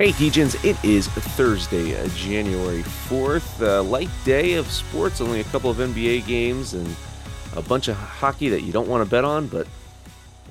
Hey, 0.00 0.12
Degens, 0.12 0.64
it 0.64 0.82
is 0.82 1.08
Thursday, 1.08 1.94
uh, 1.94 2.08
January 2.14 2.80
4th. 2.80 3.60
Uh, 3.60 3.82
light 3.82 4.08
day 4.24 4.54
of 4.54 4.66
sports, 4.70 5.20
only 5.20 5.40
a 5.40 5.44
couple 5.44 5.68
of 5.68 5.76
NBA 5.76 6.26
games 6.26 6.72
and 6.72 6.96
a 7.54 7.60
bunch 7.60 7.88
of 7.88 7.96
hockey 7.96 8.48
that 8.48 8.62
you 8.62 8.72
don't 8.72 8.88
want 8.88 9.04
to 9.04 9.10
bet 9.10 9.26
on, 9.26 9.46
but 9.48 9.66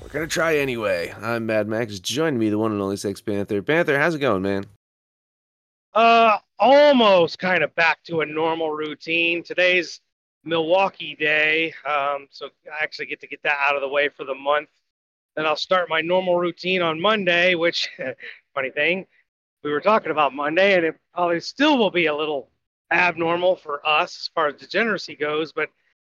we're 0.00 0.06
going 0.06 0.24
to 0.24 0.32
try 0.32 0.58
anyway. 0.58 1.12
I'm 1.20 1.46
Mad 1.46 1.66
Max. 1.66 1.98
Join 1.98 2.38
me, 2.38 2.48
the 2.48 2.58
one 2.58 2.70
and 2.70 2.80
only 2.80 2.96
Sex 2.96 3.20
Panther. 3.20 3.60
Panther, 3.60 3.98
how's 3.98 4.14
it 4.14 4.20
going, 4.20 4.42
man? 4.42 4.66
Uh, 5.94 6.38
almost 6.60 7.40
kind 7.40 7.64
of 7.64 7.74
back 7.74 8.04
to 8.04 8.20
a 8.20 8.26
normal 8.26 8.70
routine. 8.70 9.42
Today's 9.42 10.00
Milwaukee 10.44 11.16
day, 11.18 11.74
um, 11.84 12.28
so 12.30 12.50
I 12.66 12.84
actually 12.84 13.06
get 13.06 13.20
to 13.22 13.26
get 13.26 13.42
that 13.42 13.58
out 13.58 13.74
of 13.74 13.80
the 13.80 13.88
way 13.88 14.10
for 14.10 14.22
the 14.22 14.32
month. 14.32 14.68
Then 15.34 15.44
I'll 15.44 15.56
start 15.56 15.88
my 15.88 16.02
normal 16.02 16.38
routine 16.38 16.82
on 16.82 17.00
Monday, 17.00 17.56
which, 17.56 17.88
funny 18.54 18.70
thing, 18.70 19.06
we 19.62 19.70
were 19.70 19.80
talking 19.80 20.10
about 20.10 20.34
Monday, 20.34 20.74
and 20.74 20.84
it 20.84 20.96
probably 21.14 21.40
still 21.40 21.78
will 21.78 21.90
be 21.90 22.06
a 22.06 22.14
little 22.14 22.50
abnormal 22.90 23.56
for 23.56 23.86
us 23.86 24.16
as 24.16 24.30
far 24.34 24.48
as 24.48 24.56
degeneracy 24.56 25.14
goes. 25.16 25.52
But 25.52 25.68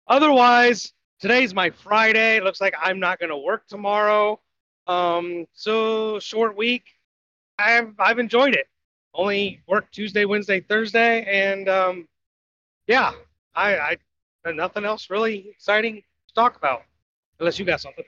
otherwise, 0.06 0.92
today's 1.20 1.54
my 1.54 1.70
Friday. 1.70 2.36
It 2.36 2.44
looks 2.44 2.60
like 2.60 2.74
I'm 2.80 3.00
not 3.00 3.18
going 3.18 3.30
to 3.30 3.36
work 3.38 3.66
tomorrow. 3.66 4.40
Um, 4.86 5.46
so 5.52 6.18
short 6.18 6.56
week. 6.56 6.84
I've 7.58 7.94
I've 7.98 8.18
enjoyed 8.18 8.54
it. 8.54 8.66
Only 9.14 9.62
work 9.66 9.90
Tuesday, 9.90 10.24
Wednesday, 10.24 10.60
Thursday, 10.60 11.24
and 11.24 11.68
um, 11.68 12.08
yeah, 12.86 13.12
I, 13.54 13.96
I 14.46 14.52
nothing 14.52 14.84
else 14.84 15.10
really 15.10 15.48
exciting 15.50 15.96
to 15.96 16.34
talk 16.34 16.56
about, 16.56 16.82
unless 17.38 17.58
you 17.58 17.64
got 17.64 17.80
something. 17.80 18.04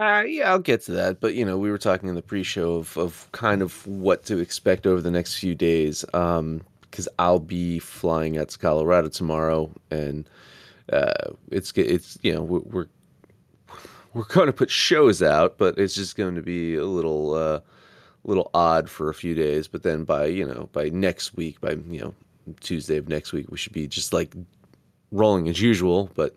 Uh, 0.00 0.24
yeah, 0.26 0.50
I'll 0.50 0.58
get 0.58 0.82
to 0.84 0.92
that. 0.92 1.20
But 1.20 1.34
you 1.34 1.44
know, 1.44 1.58
we 1.58 1.70
were 1.70 1.78
talking 1.78 2.08
in 2.08 2.14
the 2.14 2.22
pre-show 2.22 2.76
of 2.76 2.96
of 2.96 3.28
kind 3.32 3.62
of 3.62 3.86
what 3.86 4.24
to 4.24 4.38
expect 4.38 4.86
over 4.86 5.00
the 5.02 5.10
next 5.10 5.36
few 5.38 5.54
days. 5.54 6.04
Um, 6.14 6.62
because 6.90 7.08
I'll 7.20 7.38
be 7.38 7.78
flying 7.78 8.36
out 8.36 8.48
to 8.48 8.58
Colorado 8.58 9.08
tomorrow, 9.08 9.70
and 9.90 10.28
uh, 10.92 11.30
it's 11.50 11.72
it's 11.76 12.18
you 12.22 12.34
know 12.34 12.42
we're 12.42 12.60
we're, 12.60 12.86
we're 14.14 14.24
going 14.24 14.46
to 14.46 14.52
put 14.52 14.70
shows 14.70 15.22
out, 15.22 15.58
but 15.58 15.78
it's 15.78 15.94
just 15.94 16.16
going 16.16 16.34
to 16.34 16.42
be 16.42 16.74
a 16.74 16.84
little 16.84 17.34
uh, 17.34 17.60
little 18.24 18.50
odd 18.54 18.90
for 18.90 19.08
a 19.08 19.14
few 19.14 19.34
days. 19.34 19.68
But 19.68 19.82
then 19.82 20.04
by 20.04 20.26
you 20.26 20.46
know 20.46 20.68
by 20.72 20.88
next 20.88 21.36
week, 21.36 21.60
by 21.60 21.72
you 21.72 22.00
know 22.00 22.14
Tuesday 22.60 22.96
of 22.96 23.08
next 23.08 23.32
week, 23.32 23.50
we 23.50 23.58
should 23.58 23.72
be 23.72 23.86
just 23.86 24.12
like 24.12 24.34
rolling 25.12 25.48
as 25.48 25.60
usual. 25.60 26.10
But 26.14 26.36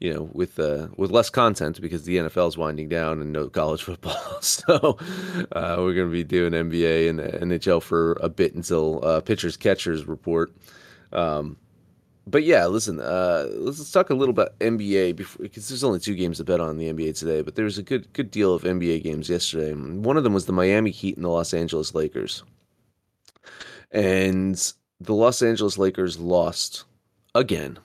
you 0.00 0.12
know, 0.12 0.30
with 0.32 0.58
uh, 0.58 0.88
with 0.96 1.10
less 1.10 1.28
content 1.28 1.80
because 1.80 2.04
the 2.04 2.16
NFL 2.16 2.48
is 2.48 2.56
winding 2.56 2.88
down 2.88 3.20
and 3.20 3.32
no 3.32 3.48
college 3.48 3.82
football. 3.84 4.40
so 4.40 4.98
uh, 5.52 5.76
we're 5.78 5.94
going 5.94 6.08
to 6.08 6.12
be 6.12 6.24
doing 6.24 6.52
NBA 6.52 7.10
and 7.10 7.20
NHL 7.20 7.82
for 7.82 8.12
a 8.20 8.28
bit 8.28 8.54
until 8.54 9.04
uh, 9.04 9.20
pitchers 9.20 9.56
catchers 9.56 10.06
report. 10.06 10.52
Um, 11.12 11.58
but 12.26 12.44
yeah, 12.44 12.66
listen, 12.66 13.00
uh, 13.00 13.48
let's, 13.52 13.90
talk 13.90 14.10
a 14.10 14.14
little 14.14 14.32
about 14.32 14.58
NBA 14.60 15.16
because 15.38 15.68
there's 15.68 15.84
only 15.84 15.98
two 15.98 16.14
games 16.14 16.38
to 16.38 16.44
bet 16.44 16.60
on 16.60 16.78
the 16.78 16.92
NBA 16.92 17.18
today, 17.18 17.42
but 17.42 17.56
there 17.56 17.64
was 17.64 17.78
a 17.78 17.82
good 17.82 18.10
good 18.12 18.30
deal 18.30 18.54
of 18.54 18.62
NBA 18.62 19.02
games 19.02 19.28
yesterday. 19.28 19.74
One 19.74 20.16
of 20.16 20.24
them 20.24 20.32
was 20.32 20.46
the 20.46 20.52
Miami 20.52 20.90
Heat 20.90 21.16
and 21.16 21.24
the 21.24 21.30
Los 21.30 21.52
Angeles 21.52 21.94
Lakers, 21.94 22.42
and 23.90 24.72
the 25.00 25.14
Los 25.14 25.42
Angeles 25.42 25.76
Lakers 25.76 26.18
lost 26.18 26.84
again 27.34 27.78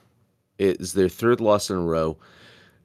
is 0.58 0.92
their 0.92 1.08
third 1.08 1.40
loss 1.40 1.70
in 1.70 1.76
a 1.76 1.80
row. 1.80 2.16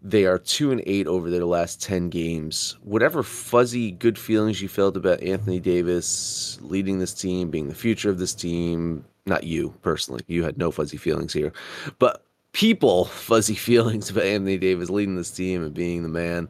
They 0.04 0.26
are 0.26 0.40
two 0.40 0.72
and 0.72 0.82
eight 0.86 1.06
over 1.06 1.30
their 1.30 1.46
last 1.46 1.82
ten 1.82 2.10
games. 2.10 2.78
Whatever 2.82 3.22
fuzzy 3.22 3.92
good 3.92 4.18
feelings 4.18 4.62
you 4.62 4.68
felt 4.68 4.98
about 4.98 5.22
Anthony 5.22 5.60
Davis 5.60 6.58
leading 6.62 7.00
this 7.00 7.14
team, 7.14 7.52
being 7.52 7.68
the 7.68 7.76
future 7.76 8.10
of 8.10 8.18
this 8.18 8.34
team, 8.34 9.06
not 9.26 9.44
you 9.44 9.74
personally, 9.84 10.22
you 10.28 10.44
had 10.44 10.58
no 10.58 10.72
fuzzy 10.72 10.98
feelings 10.98 11.34
here, 11.34 11.54
but 12.00 12.26
people 12.54 13.06
fuzzy 13.06 13.56
feelings 13.56 14.10
about 14.10 14.24
Anthony 14.24 14.58
Davis 14.58 14.90
leading 14.90 15.16
this 15.16 15.32
team 15.32 15.64
and 15.64 15.74
being 15.74 16.04
the 16.04 16.10
man. 16.10 16.50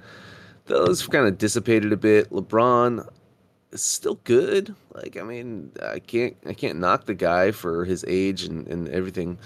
Those 0.65 1.05
kind 1.05 1.27
of 1.27 1.37
dissipated 1.37 1.91
a 1.91 1.97
bit. 1.97 2.29
LeBron 2.29 3.05
is 3.71 3.81
still 3.81 4.19
good. 4.23 4.73
Like 4.93 5.17
I 5.17 5.23
mean, 5.23 5.71
I 5.85 5.99
can't 5.99 6.37
I 6.45 6.53
can't 6.53 6.79
knock 6.79 7.05
the 7.05 7.13
guy 7.13 7.51
for 7.51 7.83
his 7.83 8.05
age 8.07 8.43
and, 8.43 8.67
and 8.67 8.87
everything 8.89 9.37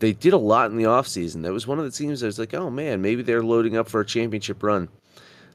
they 0.00 0.12
did 0.14 0.32
a 0.32 0.38
lot 0.38 0.70
in 0.70 0.76
the 0.76 0.84
offseason. 0.84 1.42
That 1.42 1.52
was 1.52 1.66
one 1.66 1.78
of 1.78 1.84
the 1.84 1.90
teams 1.90 2.20
that 2.20 2.26
was 2.26 2.38
like, 2.38 2.54
oh 2.54 2.70
man, 2.70 3.00
maybe 3.00 3.22
they're 3.22 3.42
loading 3.42 3.76
up 3.76 3.88
for 3.88 4.00
a 4.00 4.06
championship 4.06 4.62
run. 4.62 4.88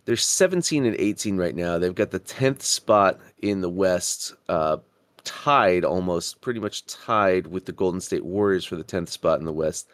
They're 0.06 0.16
17 0.16 0.86
and 0.86 0.96
18 0.98 1.38
right 1.38 1.56
now. 1.56 1.80
They've 1.80 1.94
got 1.94 2.12
the 2.12 2.20
10th 2.20 2.62
spot 2.62 3.20
in 3.42 3.62
the 3.62 3.70
West, 3.70 4.36
uh, 4.48 4.78
tied 5.24 5.84
almost, 5.84 6.42
pretty 6.42 6.60
much 6.60 6.86
tied 6.86 7.48
with 7.48 7.66
the 7.66 7.72
Golden 7.72 8.00
State 8.00 8.24
Warriors 8.24 8.66
for 8.66 8.76
the 8.76 8.84
10th 8.84 9.10
spot 9.10 9.40
in 9.40 9.46
the 9.46 9.52
West. 9.52 9.90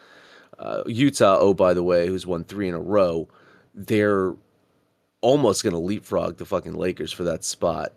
Uh, 0.59 0.83
Utah, 0.85 1.37
oh, 1.39 1.53
by 1.53 1.73
the 1.73 1.81
way, 1.81 2.07
who's 2.07 2.27
won 2.27 2.43
three 2.43 2.67
in 2.67 2.75
a 2.75 2.79
row, 2.79 3.29
they're 3.73 4.35
almost 5.21 5.63
going 5.63 5.73
to 5.73 5.79
leapfrog 5.79 6.37
the 6.37 6.45
fucking 6.45 6.73
Lakers 6.73 7.13
for 7.13 7.23
that 7.23 7.45
spot. 7.45 7.93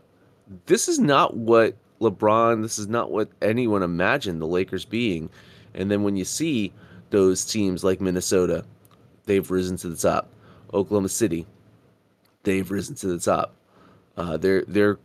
This 0.66 0.88
is 0.88 1.00
not 1.00 1.36
what 1.36 1.76
LeBron, 2.00 2.62
this 2.62 2.78
is 2.78 2.86
not 2.86 3.10
what 3.10 3.28
anyone 3.42 3.82
imagined 3.82 4.40
the 4.40 4.46
Lakers 4.46 4.84
being 4.84 5.30
and 5.74 5.90
then 5.90 6.02
when 6.02 6.16
you 6.16 6.24
see 6.24 6.72
those 7.10 7.44
teams 7.44 7.84
like 7.84 8.00
Minnesota, 8.00 8.64
they've 9.26 9.50
risen 9.50 9.76
to 9.78 9.88
the 9.88 9.96
top. 9.96 10.28
Oklahoma 10.72 11.08
City, 11.08 11.46
they've 12.42 12.70
risen 12.70 12.94
to 12.96 13.06
the 13.06 13.18
top. 13.18 13.54
Uh, 14.16 14.36
they're 14.36 14.64
they're 14.66 14.98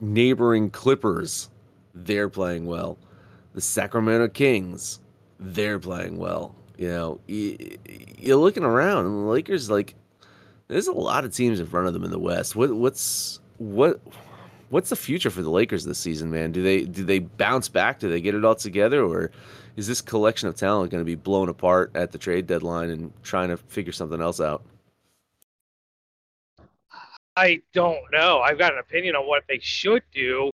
neighboring 0.00 0.70
Clippers, 0.70 1.50
they're 1.94 2.28
playing 2.28 2.66
well. 2.66 2.98
The 3.54 3.60
Sacramento 3.60 4.28
Kings, 4.28 5.00
they're 5.40 5.78
playing 5.78 6.18
well. 6.18 6.54
You 6.76 6.88
know, 6.88 7.20
you, 7.26 7.78
you're 8.18 8.36
looking 8.36 8.64
around, 8.64 9.06
and 9.06 9.14
the 9.14 9.30
Lakers 9.30 9.70
like 9.70 9.94
there's 10.68 10.88
a 10.88 10.92
lot 10.92 11.24
of 11.24 11.34
teams 11.34 11.60
in 11.60 11.66
front 11.66 11.86
of 11.86 11.94
them 11.94 12.04
in 12.04 12.10
the 12.10 12.18
West. 12.18 12.54
What 12.56 12.72
what's 12.74 13.40
what 13.58 14.00
what's 14.68 14.90
the 14.90 14.96
future 14.96 15.30
for 15.30 15.42
the 15.42 15.50
Lakers 15.50 15.84
this 15.84 15.98
season, 15.98 16.30
man? 16.30 16.52
Do 16.52 16.62
they 16.62 16.82
do 16.82 17.04
they 17.04 17.20
bounce 17.20 17.68
back? 17.68 17.98
Do 17.98 18.10
they 18.10 18.20
get 18.20 18.34
it 18.34 18.44
all 18.44 18.54
together, 18.54 19.02
or 19.02 19.30
is 19.76 19.86
this 19.86 20.00
collection 20.00 20.48
of 20.48 20.56
talent 20.56 20.90
going 20.90 21.02
to 21.02 21.04
be 21.04 21.14
blown 21.14 21.50
apart 21.50 21.92
at 21.94 22.10
the 22.10 22.18
trade 22.18 22.46
deadline 22.46 22.90
and 22.90 23.12
trying 23.22 23.50
to 23.50 23.58
figure 23.58 23.92
something 23.92 24.20
else 24.20 24.40
out? 24.40 24.64
I 27.36 27.60
don't 27.74 28.00
know. 28.10 28.40
I've 28.40 28.58
got 28.58 28.72
an 28.72 28.78
opinion 28.78 29.14
on 29.14 29.28
what 29.28 29.44
they 29.46 29.58
should 29.58 30.02
do. 30.12 30.50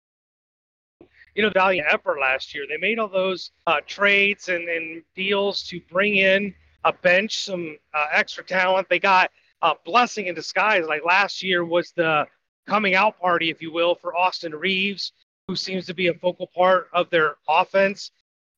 You 1.36 1.42
know, 1.42 1.50
valiant 1.50 1.86
effort 1.88 2.18
last 2.20 2.52
year. 2.54 2.64
They 2.68 2.76
made 2.76 2.98
all 2.98 3.08
those 3.08 3.52
uh, 3.66 3.80
trades 3.86 4.48
and, 4.48 4.68
and, 4.68 5.02
deals 5.14 5.62
to 5.68 5.80
bring 5.90 6.16
in 6.16 6.52
a 6.84 6.92
bench, 6.92 7.44
some 7.44 7.78
uh, 7.94 8.06
extra 8.12 8.44
talent. 8.44 8.88
They 8.90 8.98
got 8.98 9.30
a 9.62 9.74
blessing 9.86 10.26
in 10.26 10.34
disguise. 10.34 10.84
Like 10.86 11.04
last 11.06 11.42
year 11.42 11.64
was 11.64 11.92
the 11.92 12.26
coming 12.66 12.96
out 12.96 13.18
party, 13.18 13.48
if 13.48 13.62
you 13.62 13.72
will, 13.72 13.94
for 13.94 14.14
Austin 14.14 14.54
Reaves, 14.54 15.12
who 15.46 15.56
seems 15.56 15.86
to 15.86 15.94
be 15.94 16.08
a 16.08 16.14
focal 16.14 16.48
part 16.48 16.88
of 16.92 17.08
their 17.08 17.36
offense 17.48 18.10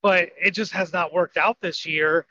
but 0.04 0.28
it 0.38 0.50
just 0.50 0.72
has 0.72 0.92
not 0.92 1.14
worked 1.14 1.38
out 1.38 1.56
this 1.62 1.86
year. 1.86 2.26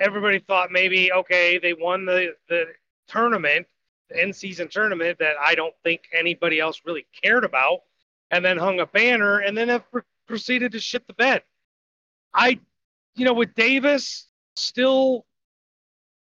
Everybody 0.00 0.40
thought 0.40 0.72
maybe 0.72 1.12
okay, 1.12 1.56
they 1.56 1.72
won 1.72 2.04
the 2.04 2.34
the 2.48 2.64
tournament, 3.06 3.68
the 4.10 4.20
in 4.20 4.32
season 4.32 4.66
tournament 4.68 5.20
that 5.20 5.36
I 5.40 5.54
don't 5.54 5.74
think 5.84 6.02
anybody 6.12 6.58
else 6.58 6.80
really 6.84 7.06
cared 7.22 7.44
about, 7.44 7.82
and 8.32 8.44
then 8.44 8.58
hung 8.58 8.80
a 8.80 8.86
banner 8.86 9.38
and 9.38 9.56
then 9.56 9.68
have 9.68 9.84
proceeded 10.26 10.72
to 10.72 10.80
shit 10.80 11.06
the 11.06 11.14
bed. 11.14 11.42
I 12.34 12.58
you 13.14 13.24
know, 13.24 13.34
with 13.34 13.54
Davis 13.54 14.26
still 14.56 15.24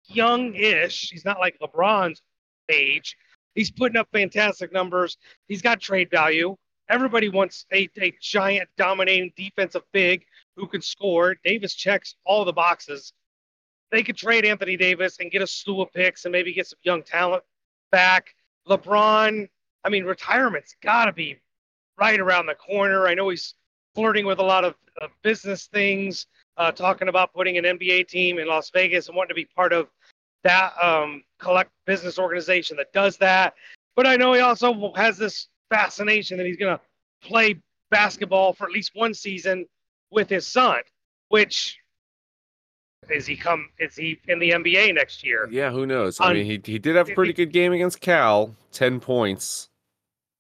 young-ish, 0.07 1.11
he's 1.11 1.25
not 1.25 1.39
like 1.39 1.61
LeBron's 1.61 2.23
age. 2.69 3.17
He's 3.55 3.71
putting 3.71 3.99
up 3.99 4.09
fantastic 4.13 4.73
numbers. 4.73 5.17
He's 5.47 5.63
got 5.63 5.81
trade 5.81 6.11
value. 6.11 6.57
Everybody 6.89 7.29
wants 7.29 7.67
a, 7.73 7.89
a 8.01 8.13
giant, 8.21 8.69
dominating 8.77 9.33
defensive 9.37 9.83
big 9.93 10.25
who 10.57 10.67
can 10.67 10.81
score. 10.81 11.37
Davis 11.45 11.75
checks 11.75 12.15
all 12.25 12.45
the 12.45 12.53
boxes. 12.53 13.13
They 13.91 14.03
could 14.03 14.17
trade 14.17 14.45
Anthony 14.45 14.77
Davis 14.77 15.19
and 15.21 15.31
get 15.31 15.43
a 15.43 15.47
slew 15.47 15.83
of 15.83 15.93
picks 15.93 16.25
and 16.25 16.33
maybe 16.33 16.53
get 16.53 16.67
some 16.67 16.79
young 16.83 17.03
talent 17.03 17.43
back. 17.91 18.35
LeBron, 18.69 19.49
I 19.85 19.89
mean, 19.89 20.05
retirement's 20.05 20.77
got 20.83 21.07
to 21.07 21.13
be 21.13 21.39
right 21.99 22.21
around 22.21 22.47
the 22.47 22.55
corner. 22.55 23.07
I 23.07 23.15
know 23.15 23.29
he's 23.29 23.55
flirting 23.95 24.27
with 24.27 24.39
a 24.39 24.45
lot 24.45 24.65
of 24.65 24.75
uh, 25.01 25.09
business 25.23 25.67
things, 25.67 26.27
uh, 26.57 26.73
talking 26.73 27.09
about 27.09 27.33
putting 27.33 27.59
an 27.59 27.65
NBA 27.65 28.09
team 28.09 28.39
in 28.39 28.47
Las 28.47 28.71
Vegas 28.71 29.09
and 29.09 29.17
wanting 29.17 29.31
to 29.31 29.35
be 29.35 29.45
part 29.45 29.73
of 29.73 29.89
that 30.45 30.73
um, 30.83 31.23
collect 31.39 31.71
business 31.85 32.19
organization 32.19 32.77
that 32.77 32.93
does 32.93 33.17
that. 33.19 33.55
But 33.97 34.07
I 34.07 34.17
know 34.17 34.33
he 34.33 34.41
also 34.41 34.93
has 34.95 35.19
this 35.19 35.49
fascination 35.71 36.39
that 36.39 36.47
he's 36.47 36.57
going 36.57 36.77
to 36.77 36.81
play 37.27 37.61
basketball 37.91 38.53
for 38.53 38.65
at 38.65 38.73
least 38.73 38.93
one 38.95 39.15
season 39.15 39.67
with 40.11 40.29
his 40.29 40.47
son, 40.47 40.81
which 41.29 41.79
is 43.11 43.27
he 43.27 43.37
come 43.37 43.69
is 43.79 43.97
he 43.97 44.19
in 44.29 44.39
the 44.39 44.51
NBA 44.51 44.95
next 44.95 45.25
year? 45.25 45.49
Yeah, 45.51 45.71
who 45.71 45.87
knows? 45.87 46.19
I 46.21 46.33
mean, 46.33 46.45
he 46.45 46.61
he 46.65 46.79
did 46.79 46.97
have 46.97 47.09
a 47.09 47.15
pretty 47.15 47.33
good 47.33 47.53
game 47.53 47.73
against 47.73 48.01
Cal, 48.01 48.55
ten 48.73 49.01
points. 49.01 49.69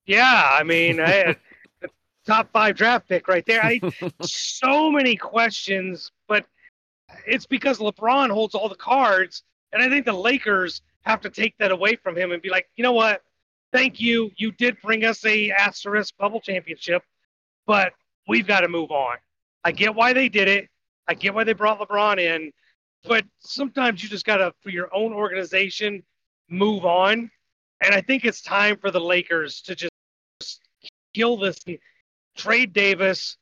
Yeah, 0.07 0.57
I 0.59 0.63
mean, 0.63 1.01
I, 1.01 1.37
top 2.27 2.51
five 2.53 2.77
draft 2.77 3.09
pick 3.09 3.29
right 3.29 3.45
there. 3.47 3.63
I 3.63 3.81
so 4.23 4.91
many 4.91 5.17
questions, 5.17 6.11
but 6.29 6.47
it's 7.27 7.47
because 7.47 7.79
LeBron 7.79 8.31
holds 8.31 8.55
all 8.55 8.69
the 8.69 8.75
cards, 8.75 9.43
and 9.73 9.83
I 9.83 9.89
think 9.89 10.05
the 10.05 10.13
Lakers 10.13 10.83
have 11.03 11.21
to 11.23 11.31
take 11.31 11.57
that 11.59 11.71
away 11.71 11.97
from 11.97 12.17
him 12.17 12.33
and 12.33 12.43
be 12.43 12.51
like, 12.51 12.69
you 12.77 12.83
know 12.83 12.93
what? 12.93 13.23
Thank 13.73 14.01
you. 14.01 14.31
You 14.37 14.53
did 14.53 14.81
bring 14.83 15.05
us 15.05 15.25
a 15.25 15.51
asterisk 15.51 16.17
bubble 16.17 16.41
championship, 16.41 17.03
but 17.67 17.93
we've 18.27 18.47
got 18.47 18.61
to 18.61 18.69
move 18.69 18.91
on. 18.91 19.17
I 19.65 19.73
get 19.73 19.95
why 19.95 20.13
they 20.13 20.29
did 20.29 20.49
it. 20.49 20.69
I 21.07 21.15
get 21.15 21.35
why 21.35 21.45
they 21.45 21.53
brought 21.53 21.81
LeBron 21.81 22.19
in, 22.19 22.53
but 23.05 23.25
sometimes 23.39 24.03
you 24.03 24.09
just 24.09 24.27
got 24.27 24.39
to, 24.39 24.53
for 24.63 24.71
your 24.71 24.95
own 24.95 25.13
organization, 25.13 26.03
move 26.49 26.85
on. 26.85 27.31
And 27.83 27.95
I 27.95 28.01
think 28.01 28.25
it's 28.25 28.43
time 28.43 28.77
for 28.77 28.91
the 28.91 29.01
Lakers 29.01 29.63
to 29.63 29.75
just 29.75 30.61
kill 31.15 31.37
this, 31.37 31.59
trade 32.37 32.73
Davis, 32.73 33.37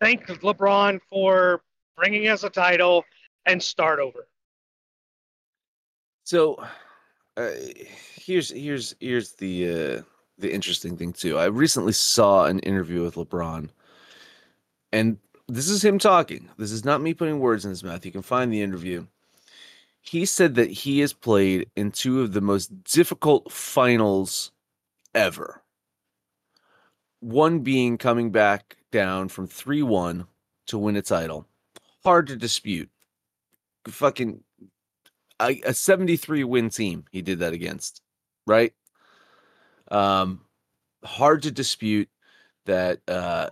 thank 0.00 0.26
LeBron 0.26 1.00
for 1.10 1.62
bringing 1.96 2.28
us 2.28 2.44
a 2.44 2.50
title, 2.50 3.04
and 3.46 3.62
start 3.62 4.00
over. 4.00 4.26
So, 6.24 6.64
uh, 7.36 7.50
here's 8.14 8.50
here's 8.50 8.94
here's 9.00 9.32
the 9.32 9.68
uh, 9.68 10.02
the 10.38 10.52
interesting 10.52 10.96
thing 10.96 11.12
too. 11.12 11.38
I 11.38 11.46
recently 11.46 11.92
saw 11.92 12.44
an 12.44 12.60
interview 12.60 13.02
with 13.02 13.16
LeBron, 13.16 13.70
and 14.92 15.18
this 15.48 15.68
is 15.68 15.84
him 15.84 15.98
talking. 15.98 16.48
This 16.58 16.72
is 16.72 16.84
not 16.84 17.00
me 17.00 17.14
putting 17.14 17.40
words 17.40 17.64
in 17.64 17.70
his 17.70 17.84
mouth. 17.84 18.04
You 18.04 18.12
can 18.12 18.22
find 18.22 18.52
the 18.52 18.62
interview. 18.62 19.06
He 20.00 20.26
said 20.26 20.54
that 20.56 20.70
he 20.70 21.00
has 21.00 21.12
played 21.12 21.70
in 21.74 21.90
two 21.90 22.20
of 22.20 22.32
the 22.32 22.40
most 22.40 22.84
difficult 22.84 23.50
finals 23.50 24.52
ever. 25.14 25.62
One 27.20 27.60
being 27.60 27.96
coming 27.96 28.30
back 28.30 28.76
down 28.92 29.28
from 29.28 29.46
3 29.46 29.82
1 29.82 30.26
to 30.66 30.78
win 30.78 30.96
a 30.96 31.02
title. 31.02 31.46
Hard 32.04 32.26
to 32.26 32.36
dispute. 32.36 32.90
Fucking 33.88 34.44
a, 35.48 35.60
a 35.66 35.74
73 35.74 36.44
win 36.44 36.70
team 36.70 37.04
he 37.10 37.22
did 37.22 37.40
that 37.40 37.52
against, 37.52 38.02
right? 38.46 38.72
Um, 39.90 40.40
hard 41.04 41.42
to 41.42 41.50
dispute 41.50 42.08
that 42.66 43.00
uh, 43.08 43.50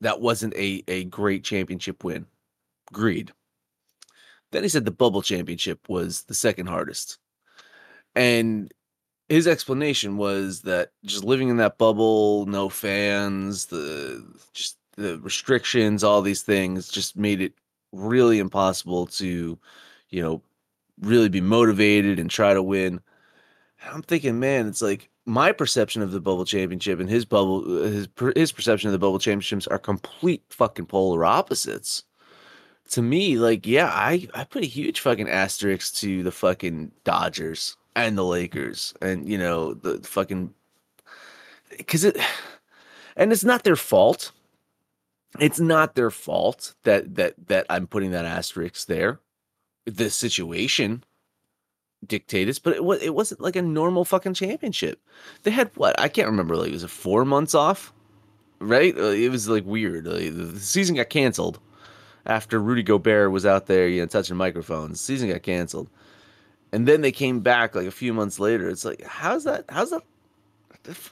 that 0.00 0.20
wasn't 0.20 0.54
a, 0.54 0.82
a 0.88 1.04
great 1.04 1.44
championship 1.44 2.04
win. 2.04 2.26
Agreed. 2.90 3.32
Then 4.52 4.62
he 4.62 4.68
said 4.68 4.84
the 4.84 4.90
bubble 4.90 5.22
championship 5.22 5.88
was 5.88 6.22
the 6.22 6.34
second 6.34 6.68
hardest. 6.68 7.18
And 8.14 8.72
his 9.28 9.46
explanation 9.48 10.16
was 10.16 10.60
that 10.62 10.92
just 11.04 11.24
living 11.24 11.48
in 11.48 11.56
that 11.56 11.78
bubble, 11.78 12.46
no 12.46 12.68
fans, 12.68 13.66
the 13.66 14.24
just 14.52 14.78
the 14.96 15.18
restrictions, 15.20 16.04
all 16.04 16.22
these 16.22 16.42
things 16.42 16.88
just 16.88 17.16
made 17.16 17.40
it 17.40 17.54
really 17.92 18.38
impossible 18.38 19.06
to, 19.06 19.58
you 20.10 20.22
know, 20.22 20.42
really 21.00 21.28
be 21.28 21.40
motivated 21.40 22.18
and 22.18 22.30
try 22.30 22.54
to 22.54 22.62
win. 22.62 23.00
I'm 23.90 24.02
thinking, 24.02 24.40
man, 24.40 24.66
it's 24.68 24.82
like 24.82 25.10
my 25.26 25.52
perception 25.52 26.02
of 26.02 26.12
the 26.12 26.20
bubble 26.20 26.44
championship 26.44 27.00
and 27.00 27.08
his 27.08 27.24
bubble 27.24 27.64
uh, 27.64 27.84
his 27.84 28.08
his 28.34 28.52
perception 28.52 28.88
of 28.88 28.92
the 28.92 28.98
bubble 28.98 29.18
championships 29.18 29.66
are 29.66 29.78
complete 29.78 30.42
fucking 30.50 30.86
polar 30.86 31.24
opposites. 31.24 32.04
To 32.90 33.02
me, 33.02 33.38
like, 33.38 33.66
yeah, 33.66 33.86
I 33.86 34.28
I 34.34 34.44
put 34.44 34.62
a 34.62 34.66
huge 34.66 35.00
fucking 35.00 35.28
asterisk 35.28 35.94
to 35.96 36.22
the 36.22 36.32
fucking 36.32 36.92
Dodgers 37.04 37.76
and 37.96 38.18
the 38.18 38.24
Lakers 38.24 38.94
and 39.00 39.28
you 39.28 39.38
know 39.38 39.74
the 39.74 39.98
fucking 40.06 40.52
because 41.76 42.04
it 42.04 42.16
and 43.16 43.32
it's 43.32 43.44
not 43.44 43.64
their 43.64 43.76
fault. 43.76 44.32
It's 45.40 45.58
not 45.58 45.94
their 45.96 46.10
fault 46.10 46.74
that 46.84 47.16
that 47.16 47.34
that 47.48 47.66
I'm 47.68 47.86
putting 47.86 48.12
that 48.12 48.24
asterisk 48.24 48.86
there 48.86 49.20
the 49.86 50.10
situation 50.10 51.04
dictated, 52.06 52.60
but 52.62 52.74
it 52.74 52.84
was 52.84 53.02
it 53.02 53.14
wasn't 53.14 53.40
like 53.40 53.56
a 53.56 53.62
normal 53.62 54.04
fucking 54.04 54.34
championship. 54.34 55.00
They 55.42 55.50
had 55.50 55.70
what 55.74 55.98
I 55.98 56.08
can't 56.08 56.28
remember. 56.28 56.56
Like 56.56 56.68
it 56.68 56.74
was 56.74 56.82
a 56.82 56.88
four 56.88 57.24
months 57.24 57.54
off? 57.54 57.92
Right? 58.60 58.96
It 58.96 59.30
was 59.30 59.48
like 59.48 59.64
weird. 59.64 60.06
Like, 60.06 60.34
the 60.34 60.58
season 60.60 60.96
got 60.96 61.10
canceled 61.10 61.58
after 62.26 62.58
Rudy 62.60 62.82
Gobert 62.82 63.30
was 63.30 63.44
out 63.44 63.66
there, 63.66 63.88
you 63.88 64.00
know, 64.00 64.06
touching 64.06 64.36
microphones. 64.36 64.92
The 64.92 65.04
season 65.04 65.30
got 65.30 65.42
canceled, 65.42 65.90
and 66.72 66.88
then 66.88 67.00
they 67.00 67.12
came 67.12 67.40
back 67.40 67.74
like 67.74 67.86
a 67.86 67.92
few 67.92 68.14
months 68.14 68.38
later. 68.38 68.68
It's 68.68 68.84
like 68.84 69.02
how's 69.02 69.44
that? 69.44 69.64
How's 69.68 69.90
that? 69.90 70.02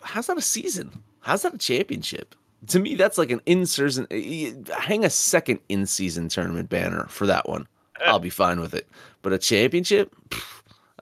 How's 0.02 0.26
that 0.26 0.38
a 0.38 0.42
season? 0.42 1.02
How's 1.20 1.42
that 1.42 1.54
a 1.54 1.58
championship? 1.58 2.34
To 2.68 2.78
me, 2.78 2.94
that's 2.94 3.18
like 3.18 3.30
an 3.30 3.40
in-season. 3.46 4.06
Eh, 4.10 4.52
eh, 4.52 4.74
hang 4.78 5.04
a 5.04 5.10
second 5.10 5.60
in-season 5.68 6.28
tournament 6.28 6.68
banner 6.68 7.06
for 7.08 7.26
that 7.26 7.48
one. 7.48 7.66
I'll 8.06 8.18
be 8.18 8.30
fine 8.30 8.60
with 8.60 8.74
it. 8.74 8.88
But 9.22 9.32
a 9.32 9.38
championship, 9.38 10.14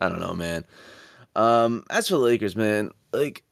I 0.01 0.09
don't 0.09 0.21
know, 0.21 0.35
man. 0.35 0.65
Um, 1.37 1.85
as 1.91 2.09
for 2.09 2.15
the 2.15 2.21
Lakers, 2.21 2.57
man, 2.57 2.91
like 3.13 3.45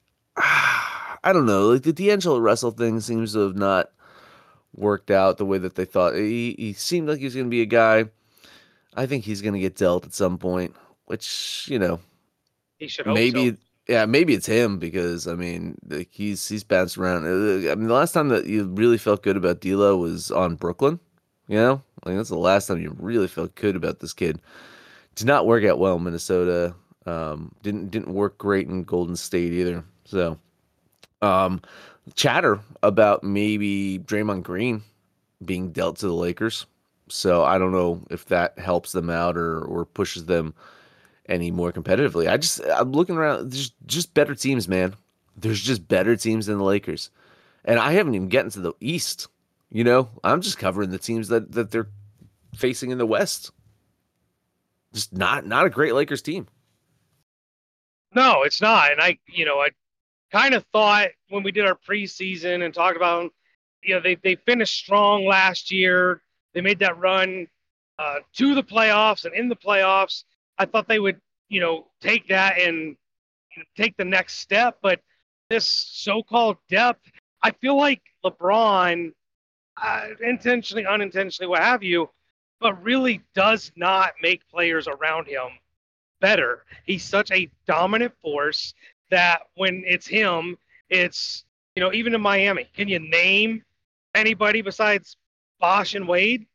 I 0.36 1.32
don't 1.32 1.46
know, 1.46 1.68
like 1.68 1.82
the 1.82 1.92
D'Angelo 1.92 2.38
Russell 2.38 2.70
thing 2.70 3.00
seems 3.00 3.34
to 3.34 3.40
have 3.40 3.56
not 3.56 3.90
worked 4.74 5.10
out 5.10 5.38
the 5.38 5.44
way 5.44 5.58
that 5.58 5.74
they 5.74 5.84
thought. 5.84 6.14
He 6.14 6.54
he 6.58 6.72
seemed 6.72 7.08
like 7.08 7.18
he 7.18 7.24
was 7.24 7.34
going 7.34 7.46
to 7.46 7.50
be 7.50 7.62
a 7.62 7.66
guy. 7.66 8.06
I 8.96 9.06
think 9.06 9.24
he's 9.24 9.42
going 9.42 9.54
to 9.54 9.60
get 9.60 9.76
dealt 9.76 10.04
at 10.04 10.14
some 10.14 10.38
point, 10.38 10.74
which 11.06 11.66
you 11.68 11.78
know, 11.78 12.00
he 12.78 12.88
should 12.88 13.06
maybe. 13.06 13.50
so. 13.50 13.56
Yeah, 13.88 14.06
maybe 14.06 14.34
it's 14.34 14.46
him 14.46 14.78
because 14.78 15.26
I 15.26 15.34
mean, 15.34 15.76
like 15.88 16.10
he's 16.12 16.46
he's 16.46 16.62
bounced 16.62 16.96
around. 16.96 17.24
Uh, 17.24 17.70
I 17.70 17.74
mean, 17.74 17.88
the 17.88 17.94
last 17.94 18.12
time 18.12 18.28
that 18.28 18.46
you 18.46 18.64
really 18.64 18.98
felt 18.98 19.22
good 19.22 19.36
about 19.36 19.60
D'Lo 19.60 19.96
was 19.96 20.30
on 20.30 20.54
Brooklyn. 20.54 21.00
You 21.50 21.56
know, 21.56 21.82
like 22.04 22.14
that's 22.14 22.28
the 22.28 22.38
last 22.38 22.68
time 22.68 22.80
you 22.80 22.94
really 22.96 23.26
felt 23.26 23.56
good 23.56 23.74
about 23.74 23.98
this 23.98 24.12
kid. 24.12 24.40
Did 25.16 25.26
not 25.26 25.48
work 25.48 25.64
out 25.64 25.80
well 25.80 25.96
in 25.96 26.04
Minnesota. 26.04 26.76
Um, 27.06 27.52
didn't 27.64 27.90
didn't 27.90 28.14
work 28.14 28.38
great 28.38 28.68
in 28.68 28.84
Golden 28.84 29.16
State 29.16 29.52
either. 29.52 29.82
So, 30.04 30.38
um, 31.22 31.60
chatter 32.14 32.60
about 32.84 33.24
maybe 33.24 33.98
Draymond 33.98 34.44
Green 34.44 34.84
being 35.44 35.72
dealt 35.72 35.96
to 35.98 36.06
the 36.06 36.14
Lakers. 36.14 36.66
So 37.08 37.42
I 37.42 37.58
don't 37.58 37.72
know 37.72 38.00
if 38.10 38.26
that 38.26 38.56
helps 38.60 38.92
them 38.92 39.10
out 39.10 39.36
or 39.36 39.60
or 39.62 39.84
pushes 39.84 40.26
them 40.26 40.54
any 41.28 41.50
more 41.50 41.72
competitively. 41.72 42.30
I 42.30 42.36
just 42.36 42.60
I'm 42.76 42.92
looking 42.92 43.16
around. 43.16 43.50
There's 43.50 43.72
just 43.86 44.14
better 44.14 44.36
teams, 44.36 44.68
man. 44.68 44.94
There's 45.36 45.60
just 45.60 45.88
better 45.88 46.14
teams 46.14 46.46
than 46.46 46.58
the 46.58 46.64
Lakers, 46.64 47.10
and 47.64 47.80
I 47.80 47.90
haven't 47.90 48.14
even 48.14 48.28
gotten 48.28 48.52
to 48.52 48.60
the 48.60 48.72
East. 48.80 49.26
You 49.70 49.84
know, 49.84 50.10
I'm 50.24 50.40
just 50.40 50.58
covering 50.58 50.90
the 50.90 50.98
teams 50.98 51.28
that 51.28 51.52
that 51.52 51.70
they're 51.70 51.88
facing 52.56 52.90
in 52.90 52.98
the 52.98 53.06
West. 53.06 53.52
Just 54.92 55.12
not 55.12 55.46
not 55.46 55.66
a 55.66 55.70
great 55.70 55.94
Lakers 55.94 56.22
team. 56.22 56.48
No, 58.14 58.42
it's 58.42 58.60
not. 58.60 58.90
And 58.90 59.00
I, 59.00 59.18
you 59.28 59.44
know, 59.44 59.60
I 59.60 59.68
kind 60.32 60.54
of 60.54 60.64
thought 60.72 61.10
when 61.28 61.44
we 61.44 61.52
did 61.52 61.66
our 61.66 61.78
preseason 61.88 62.64
and 62.64 62.74
talked 62.74 62.96
about, 62.96 63.32
you 63.82 63.94
know, 63.94 64.00
they 64.00 64.16
they 64.16 64.34
finished 64.34 64.74
strong 64.74 65.24
last 65.24 65.70
year. 65.70 66.20
They 66.52 66.60
made 66.60 66.80
that 66.80 66.98
run 66.98 67.46
uh, 67.98 68.16
to 68.34 68.56
the 68.56 68.64
playoffs 68.64 69.24
and 69.24 69.34
in 69.34 69.48
the 69.48 69.54
playoffs. 69.54 70.24
I 70.58 70.66
thought 70.66 70.88
they 70.88 70.98
would, 70.98 71.20
you 71.48 71.60
know, 71.60 71.86
take 72.00 72.26
that 72.28 72.58
and 72.58 72.96
take 73.76 73.96
the 73.96 74.04
next 74.04 74.38
step. 74.40 74.78
But 74.82 75.00
this 75.48 75.66
so-called 75.66 76.56
depth, 76.68 77.08
I 77.42 77.52
feel 77.52 77.76
like 77.76 78.02
LeBron 78.24 79.12
uh, 79.76 80.08
intentionally, 80.22 80.86
unintentionally, 80.86 81.48
what 81.48 81.62
have 81.62 81.82
you, 81.82 82.08
but 82.60 82.82
really 82.82 83.22
does 83.34 83.72
not 83.76 84.12
make 84.22 84.48
players 84.48 84.86
around 84.88 85.26
him 85.26 85.48
better. 86.20 86.64
He's 86.84 87.04
such 87.04 87.30
a 87.30 87.50
dominant 87.66 88.12
force 88.22 88.74
that 89.10 89.42
when 89.54 89.82
it's 89.86 90.06
him, 90.06 90.56
it's 90.88 91.44
you 91.74 91.80
know 91.80 91.92
even 91.92 92.14
in 92.14 92.20
Miami. 92.20 92.68
Can 92.74 92.88
you 92.88 92.98
name 92.98 93.62
anybody 94.14 94.62
besides 94.62 95.16
Bosh 95.58 95.94
and 95.94 96.06
Wade? 96.06 96.46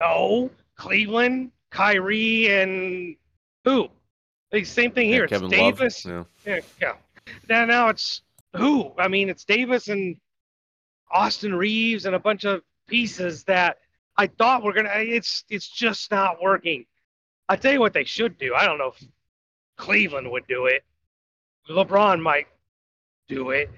No. 0.00 0.50
Cleveland, 0.78 1.50
Kyrie, 1.70 2.52
and 2.52 3.16
who? 3.64 3.88
The 4.50 4.64
same 4.64 4.92
thing 4.92 5.08
here. 5.08 5.22
Yeah, 5.22 5.24
it's 5.24 5.32
Kevin 5.32 5.50
Davis. 5.50 6.06
Love. 6.06 6.26
Yeah, 6.46 6.60
yeah. 6.80 6.92
Now, 7.48 7.64
now 7.66 7.88
it's 7.88 8.22
who? 8.56 8.92
I 8.96 9.08
mean, 9.08 9.28
it's 9.28 9.44
Davis 9.44 9.88
and 9.88 10.16
Austin 11.10 11.54
Reaves 11.54 12.06
and 12.06 12.14
a 12.14 12.18
bunch 12.18 12.44
of 12.44 12.62
pieces 12.86 13.44
that 13.44 13.78
I 14.16 14.26
thought 14.26 14.62
were 14.62 14.72
gonna. 14.72 14.90
It's 14.94 15.44
it's 15.48 15.68
just 15.68 16.10
not 16.10 16.42
working. 16.42 16.86
I 17.48 17.56
tell 17.56 17.72
you 17.72 17.80
what 17.80 17.92
they 17.92 18.04
should 18.04 18.38
do. 18.38 18.54
I 18.54 18.66
don't 18.66 18.78
know 18.78 18.92
if 18.94 19.02
Cleveland 19.76 20.30
would 20.30 20.46
do 20.46 20.66
it. 20.66 20.84
LeBron 21.70 22.20
might 22.20 22.46
do 23.28 23.50
it. 23.50 23.70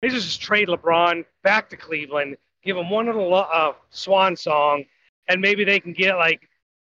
They 0.00 0.08
just 0.08 0.40
trade 0.40 0.68
LeBron 0.68 1.24
back 1.42 1.68
to 1.70 1.76
Cleveland, 1.76 2.36
give 2.62 2.76
him 2.76 2.88
one 2.88 3.06
little 3.06 3.34
uh, 3.34 3.72
swan 3.90 4.36
song, 4.36 4.84
and 5.28 5.40
maybe 5.40 5.64
they 5.64 5.80
can 5.80 5.92
get 5.92 6.16
like 6.16 6.48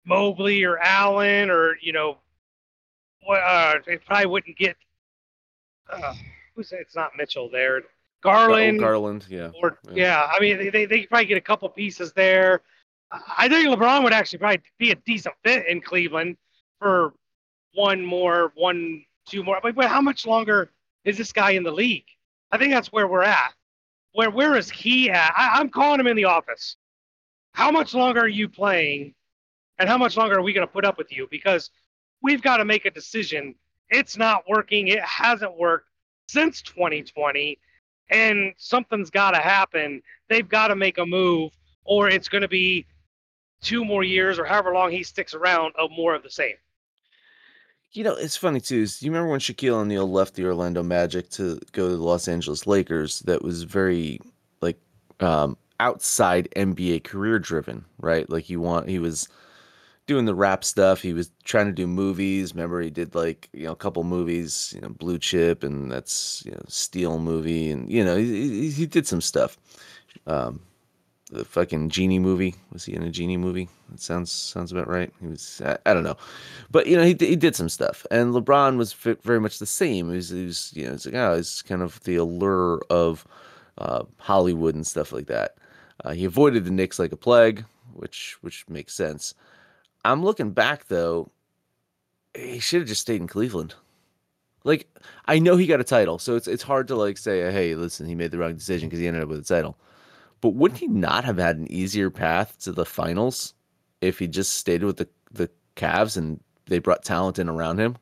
Mobley 0.06 0.64
or 0.64 0.78
Allen 0.78 1.50
or 1.50 1.76
you 1.80 1.92
know? 1.92 2.18
Uh, 3.28 3.76
they 3.86 3.96
probably 3.96 4.26
wouldn't 4.26 4.56
get. 4.56 4.76
Uh, 5.90 6.14
who's 6.54 6.72
it's 6.72 6.96
not 6.96 7.12
Mitchell 7.16 7.48
there. 7.50 7.82
Garland. 8.24 8.78
Oh, 8.78 8.82
Garland, 8.82 9.26
yeah. 9.28 9.50
Or 9.62 9.78
Yeah. 9.92 9.94
yeah, 9.94 10.30
I 10.32 10.40
mean 10.40 10.70
they, 10.72 10.86
they 10.86 11.00
could 11.00 11.10
probably 11.10 11.26
get 11.26 11.36
a 11.38 11.42
couple 11.42 11.68
pieces 11.68 12.12
there. 12.14 12.62
I 13.38 13.48
think 13.48 13.68
LeBron 13.68 14.02
would 14.02 14.12
actually 14.12 14.40
probably 14.40 14.62
be 14.78 14.90
a 14.90 14.96
decent 14.96 15.34
fit 15.44 15.66
in 15.68 15.80
Cleveland 15.80 16.36
for 16.80 17.14
one 17.74 18.04
more, 18.04 18.52
one, 18.56 19.04
two 19.28 19.44
more. 19.44 19.60
But, 19.62 19.76
but 19.76 19.88
how 19.88 20.00
much 20.00 20.26
longer 20.26 20.72
is 21.04 21.16
this 21.16 21.32
guy 21.32 21.52
in 21.52 21.62
the 21.62 21.70
league? 21.70 22.06
I 22.50 22.58
think 22.58 22.72
that's 22.72 22.90
where 22.90 23.06
we're 23.06 23.22
at. 23.22 23.52
Where 24.12 24.30
where 24.30 24.56
is 24.56 24.70
he 24.70 25.10
at? 25.10 25.32
I, 25.36 25.60
I'm 25.60 25.68
calling 25.68 26.00
him 26.00 26.06
in 26.06 26.16
the 26.16 26.24
office. 26.24 26.76
How 27.52 27.70
much 27.70 27.94
longer 27.94 28.20
are 28.20 28.28
you 28.28 28.48
playing, 28.48 29.14
and 29.78 29.88
how 29.88 29.98
much 29.98 30.16
longer 30.16 30.38
are 30.38 30.42
we 30.42 30.52
going 30.52 30.66
to 30.66 30.72
put 30.72 30.84
up 30.84 30.98
with 30.98 31.12
you? 31.12 31.28
Because 31.30 31.70
we've 32.22 32.42
got 32.42 32.56
to 32.56 32.64
make 32.64 32.84
a 32.84 32.90
decision. 32.90 33.54
It's 33.90 34.16
not 34.16 34.44
working. 34.48 34.88
It 34.88 35.02
hasn't 35.02 35.56
worked 35.56 35.88
since 36.26 36.62
2020 36.62 37.58
and 38.10 38.52
something's 38.56 39.10
got 39.10 39.32
to 39.32 39.38
happen. 39.38 40.02
They've 40.28 40.48
got 40.48 40.68
to 40.68 40.76
make 40.76 40.98
a 40.98 41.06
move, 41.06 41.52
or 41.84 42.08
it's 42.08 42.28
going 42.28 42.42
to 42.42 42.48
be 42.48 42.86
two 43.60 43.84
more 43.84 44.04
years 44.04 44.38
or 44.38 44.44
however 44.44 44.72
long 44.72 44.90
he 44.90 45.02
sticks 45.02 45.34
around 45.34 45.74
of 45.78 45.90
more 45.90 46.14
of 46.14 46.22
the 46.22 46.30
same. 46.30 46.54
You 47.92 48.04
know, 48.04 48.14
it's 48.14 48.36
funny 48.36 48.60
too. 48.60 48.82
Is 48.82 49.02
you 49.02 49.10
remember 49.10 49.30
when 49.30 49.40
Shaquille 49.40 49.74
O'Neal 49.74 50.10
left 50.10 50.34
the 50.34 50.44
Orlando 50.44 50.82
Magic 50.82 51.30
to 51.30 51.60
go 51.72 51.88
to 51.88 51.96
the 51.96 52.02
Los 52.02 52.26
Angeles 52.26 52.66
Lakers? 52.66 53.20
That 53.20 53.42
was 53.42 53.62
very 53.62 54.20
like 54.60 54.78
um, 55.20 55.56
outside 55.78 56.48
NBA 56.56 57.04
career 57.04 57.38
driven, 57.38 57.84
right? 57.98 58.28
Like 58.28 58.50
you 58.50 58.60
want 58.60 58.88
he 58.88 58.98
was 58.98 59.28
doing 60.06 60.24
the 60.24 60.34
rap 60.34 60.64
stuff. 60.64 61.02
He 61.02 61.12
was 61.12 61.30
trying 61.44 61.66
to 61.66 61.72
do 61.72 61.86
movies. 61.86 62.54
Remember, 62.54 62.80
he 62.80 62.90
did 62.90 63.14
like 63.14 63.48
you 63.52 63.64
know 63.64 63.72
a 63.72 63.76
couple 63.76 64.04
movies, 64.04 64.72
you 64.74 64.80
know, 64.80 64.90
Blue 64.90 65.18
Chip, 65.18 65.62
and 65.62 65.90
that's 65.90 66.42
you 66.44 66.52
know 66.52 66.62
Steel 66.68 67.18
movie, 67.18 67.70
and 67.70 67.90
you 67.90 68.04
know 68.04 68.16
he, 68.16 68.70
he, 68.70 68.86
did 68.86 69.06
some 69.06 69.20
stuff. 69.20 69.56
Um, 70.26 70.60
the 71.30 71.44
fucking 71.44 71.88
genie 71.88 72.18
movie 72.18 72.54
was 72.70 72.84
he 72.84 72.94
in 72.94 73.02
a 73.02 73.10
genie 73.10 73.36
movie? 73.36 73.68
That 73.90 74.00
sounds 74.00 74.30
sounds 74.30 74.72
about 74.72 74.88
right. 74.88 75.12
He 75.20 75.26
was 75.26 75.62
I, 75.64 75.78
I 75.86 75.94
don't 75.94 76.04
know, 76.04 76.16
but 76.70 76.86
you 76.86 76.96
know 76.96 77.04
he 77.04 77.16
he 77.18 77.36
did 77.36 77.56
some 77.56 77.68
stuff, 77.68 78.06
and 78.10 78.34
LeBron 78.34 78.76
was 78.76 78.92
very 78.92 79.40
much 79.40 79.58
the 79.58 79.66
same. 79.66 80.10
He 80.10 80.16
was, 80.16 80.30
he 80.30 80.46
was 80.46 80.72
you 80.74 80.86
know 80.86 80.94
it's 80.94 81.06
like 81.06 81.14
oh 81.14 81.34
it's 81.34 81.62
kind 81.62 81.82
of 81.82 82.02
the 82.04 82.16
allure 82.16 82.80
of 82.90 83.26
uh, 83.78 84.04
Hollywood 84.18 84.74
and 84.74 84.86
stuff 84.86 85.12
like 85.12 85.26
that. 85.26 85.56
Uh, 86.04 86.12
he 86.12 86.24
avoided 86.24 86.64
the 86.64 86.70
Knicks 86.70 86.98
like 86.98 87.12
a 87.12 87.16
plague, 87.16 87.64
which 87.94 88.36
which 88.42 88.68
makes 88.68 88.94
sense. 88.94 89.34
I'm 90.04 90.22
looking 90.22 90.50
back 90.50 90.86
though, 90.88 91.30
he 92.34 92.58
should 92.58 92.80
have 92.82 92.88
just 92.88 93.00
stayed 93.00 93.20
in 93.20 93.26
Cleveland. 93.26 93.74
Like 94.64 94.88
I 95.26 95.38
know 95.38 95.56
he 95.56 95.66
got 95.66 95.80
a 95.80 95.84
title, 95.84 96.18
so 96.18 96.36
it's 96.36 96.48
it's 96.48 96.62
hard 96.62 96.88
to 96.88 96.96
like 96.96 97.18
say, 97.18 97.52
hey, 97.52 97.74
listen, 97.74 98.06
he 98.06 98.14
made 98.14 98.30
the 98.30 98.38
wrong 98.38 98.54
decision 98.54 98.88
because 98.88 99.00
he 99.00 99.06
ended 99.06 99.22
up 99.22 99.28
with 99.28 99.40
a 99.40 99.44
title. 99.44 99.78
But 100.40 100.50
wouldn't 100.50 100.80
he 100.80 100.88
not 100.88 101.24
have 101.24 101.38
had 101.38 101.56
an 101.56 101.70
easier 101.70 102.10
path 102.10 102.58
to 102.60 102.72
the 102.72 102.84
finals 102.84 103.54
if 104.00 104.18
he 104.18 104.26
just 104.26 104.54
stayed 104.54 104.82
with 104.82 104.96
the 104.96 105.08
the 105.32 105.50
Cavs 105.76 106.16
and 106.16 106.40
they 106.66 106.78
brought 106.78 107.04
talent 107.04 107.38
in 107.38 107.48
around 107.48 107.78
him? 107.78 107.96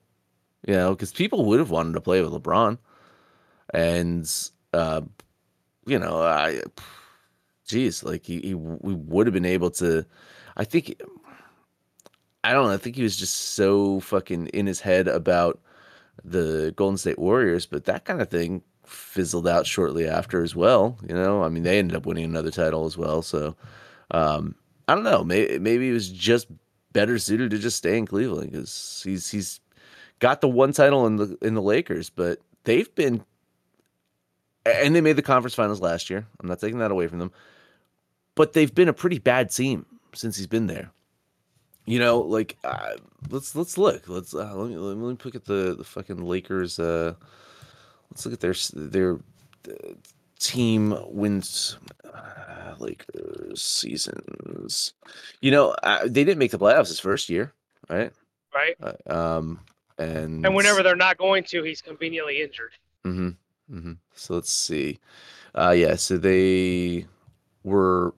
You 0.66 0.74
know, 0.74 0.90
because 0.90 1.12
people 1.12 1.44
would 1.46 1.58
have 1.58 1.70
wanted 1.70 1.94
to 1.94 2.00
play 2.00 2.22
with 2.22 2.32
LeBron, 2.32 2.78
and 3.74 4.50
uh, 4.72 5.02
you 5.86 5.98
know, 5.98 6.22
I, 6.22 6.62
geez, 7.66 8.04
like 8.04 8.24
he, 8.24 8.40
he 8.40 8.54
we 8.54 8.94
would 8.94 9.26
have 9.26 9.34
been 9.34 9.44
able 9.44 9.70
to. 9.72 10.04
I 10.56 10.64
think 10.64 11.00
I 12.44 12.52
don't 12.52 12.66
know. 12.66 12.72
I 12.72 12.76
think 12.76 12.96
he 12.96 13.02
was 13.02 13.16
just 13.16 13.34
so 13.54 14.00
fucking 14.00 14.48
in 14.48 14.66
his 14.66 14.80
head 14.80 15.08
about 15.08 15.60
the 16.24 16.72
Golden 16.76 16.98
State 16.98 17.18
Warriors, 17.18 17.66
but 17.66 17.84
that 17.84 18.04
kind 18.04 18.20
of 18.20 18.28
thing 18.28 18.62
fizzled 18.84 19.46
out 19.46 19.66
shortly 19.66 20.08
after 20.08 20.42
as 20.42 20.54
well. 20.54 20.98
You 21.08 21.14
know, 21.14 21.42
I 21.42 21.48
mean, 21.48 21.62
they 21.62 21.78
ended 21.78 21.96
up 21.96 22.06
winning 22.06 22.24
another 22.24 22.50
title 22.50 22.84
as 22.84 22.96
well. 22.98 23.22
So 23.22 23.56
um, 24.10 24.56
I 24.88 24.94
don't 24.94 25.04
know. 25.04 25.24
Maybe 25.24 25.58
maybe 25.58 25.86
he 25.86 25.92
was 25.92 26.08
just 26.08 26.48
better 26.92 27.18
suited 27.18 27.50
to 27.50 27.58
just 27.58 27.78
stay 27.78 27.96
in 27.96 28.06
Cleveland 28.06 28.52
because 28.52 29.02
he's 29.04 29.30
he's 29.30 29.60
got 30.18 30.40
the 30.40 30.48
one 30.48 30.72
title 30.72 31.06
in 31.06 31.16
the 31.16 31.36
in 31.42 31.54
the 31.54 31.62
Lakers, 31.62 32.10
but 32.10 32.38
they've 32.64 32.92
been 32.94 33.24
and 34.64 34.94
they 34.94 35.00
made 35.00 35.16
the 35.16 35.22
conference 35.22 35.54
finals 35.54 35.80
last 35.80 36.10
year. 36.10 36.26
I'm 36.40 36.48
not 36.48 36.60
taking 36.60 36.78
that 36.78 36.90
away 36.90 37.06
from 37.08 37.18
them, 37.18 37.32
but 38.34 38.52
they've 38.52 38.74
been 38.74 38.88
a 38.88 38.92
pretty 38.92 39.18
bad 39.18 39.50
team 39.50 39.86
since 40.14 40.36
he's 40.36 40.46
been 40.46 40.66
there. 40.66 40.90
You 41.84 41.98
know, 41.98 42.20
like 42.20 42.56
uh, 42.62 42.94
let's 43.30 43.56
let's 43.56 43.76
look. 43.76 44.08
Let's 44.08 44.34
uh, 44.34 44.54
let 44.54 44.70
me 44.70 44.76
let 44.76 44.96
me 44.96 45.16
look 45.24 45.34
at 45.34 45.44
the 45.44 45.74
the 45.76 45.84
fucking 45.84 46.24
Lakers. 46.24 46.78
Uh, 46.78 47.14
let's 48.10 48.24
look 48.24 48.34
at 48.34 48.40
their 48.40 48.54
their 48.74 49.14
uh, 49.68 49.94
team 50.38 50.96
wins. 51.08 51.78
Uh, 52.04 52.74
Lakers 52.78 53.62
seasons. 53.62 54.94
You 55.40 55.50
know, 55.50 55.70
uh, 55.82 56.02
they 56.04 56.24
didn't 56.24 56.38
make 56.38 56.50
the 56.52 56.58
playoffs 56.58 56.88
his 56.88 57.00
first 57.00 57.28
year, 57.28 57.52
right? 57.88 58.12
Right. 58.54 58.76
Uh, 58.80 59.12
um, 59.12 59.60
and 59.98 60.44
And 60.44 60.54
whenever 60.54 60.82
they're 60.82 60.96
not 60.96 61.18
going 61.18 61.44
to, 61.44 61.62
he's 61.62 61.80
conveniently 61.82 62.42
injured. 62.42 62.72
Mm-hmm. 63.04 63.76
Mm-hmm. 63.76 63.92
So 64.14 64.34
let's 64.34 64.52
see. 64.52 64.98
Uh, 65.54 65.70
yeah. 65.70 65.96
So 65.96 66.16
they 66.18 67.06
were 67.64 68.14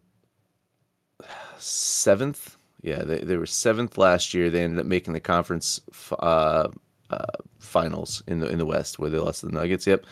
seventh. 1.58 2.56
Yeah, 2.84 3.02
they, 3.02 3.20
they 3.20 3.38
were 3.38 3.46
seventh 3.46 3.96
last 3.96 4.34
year. 4.34 4.50
They 4.50 4.62
ended 4.62 4.78
up 4.78 4.84
making 4.84 5.14
the 5.14 5.20
conference 5.20 5.80
uh, 6.18 6.68
uh, 7.08 7.26
finals 7.58 8.22
in 8.26 8.40
the 8.40 8.48
in 8.50 8.58
the 8.58 8.66
West, 8.66 8.98
where 8.98 9.08
they 9.08 9.16
lost 9.16 9.40
to 9.40 9.46
the 9.46 9.52
Nuggets. 9.52 9.86
Yep, 9.86 10.04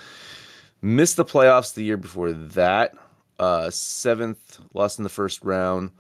missed 0.81 1.17
the 1.17 1.25
playoffs 1.25 1.75
the 1.75 1.85
year 1.85 1.99
before 1.99 2.33
that. 2.33 2.95
Uh, 3.39 3.69
seventh, 3.69 4.59
lost 4.73 4.99
in 4.99 5.03
the 5.03 5.11
first 5.11 5.45
round. 5.45 5.91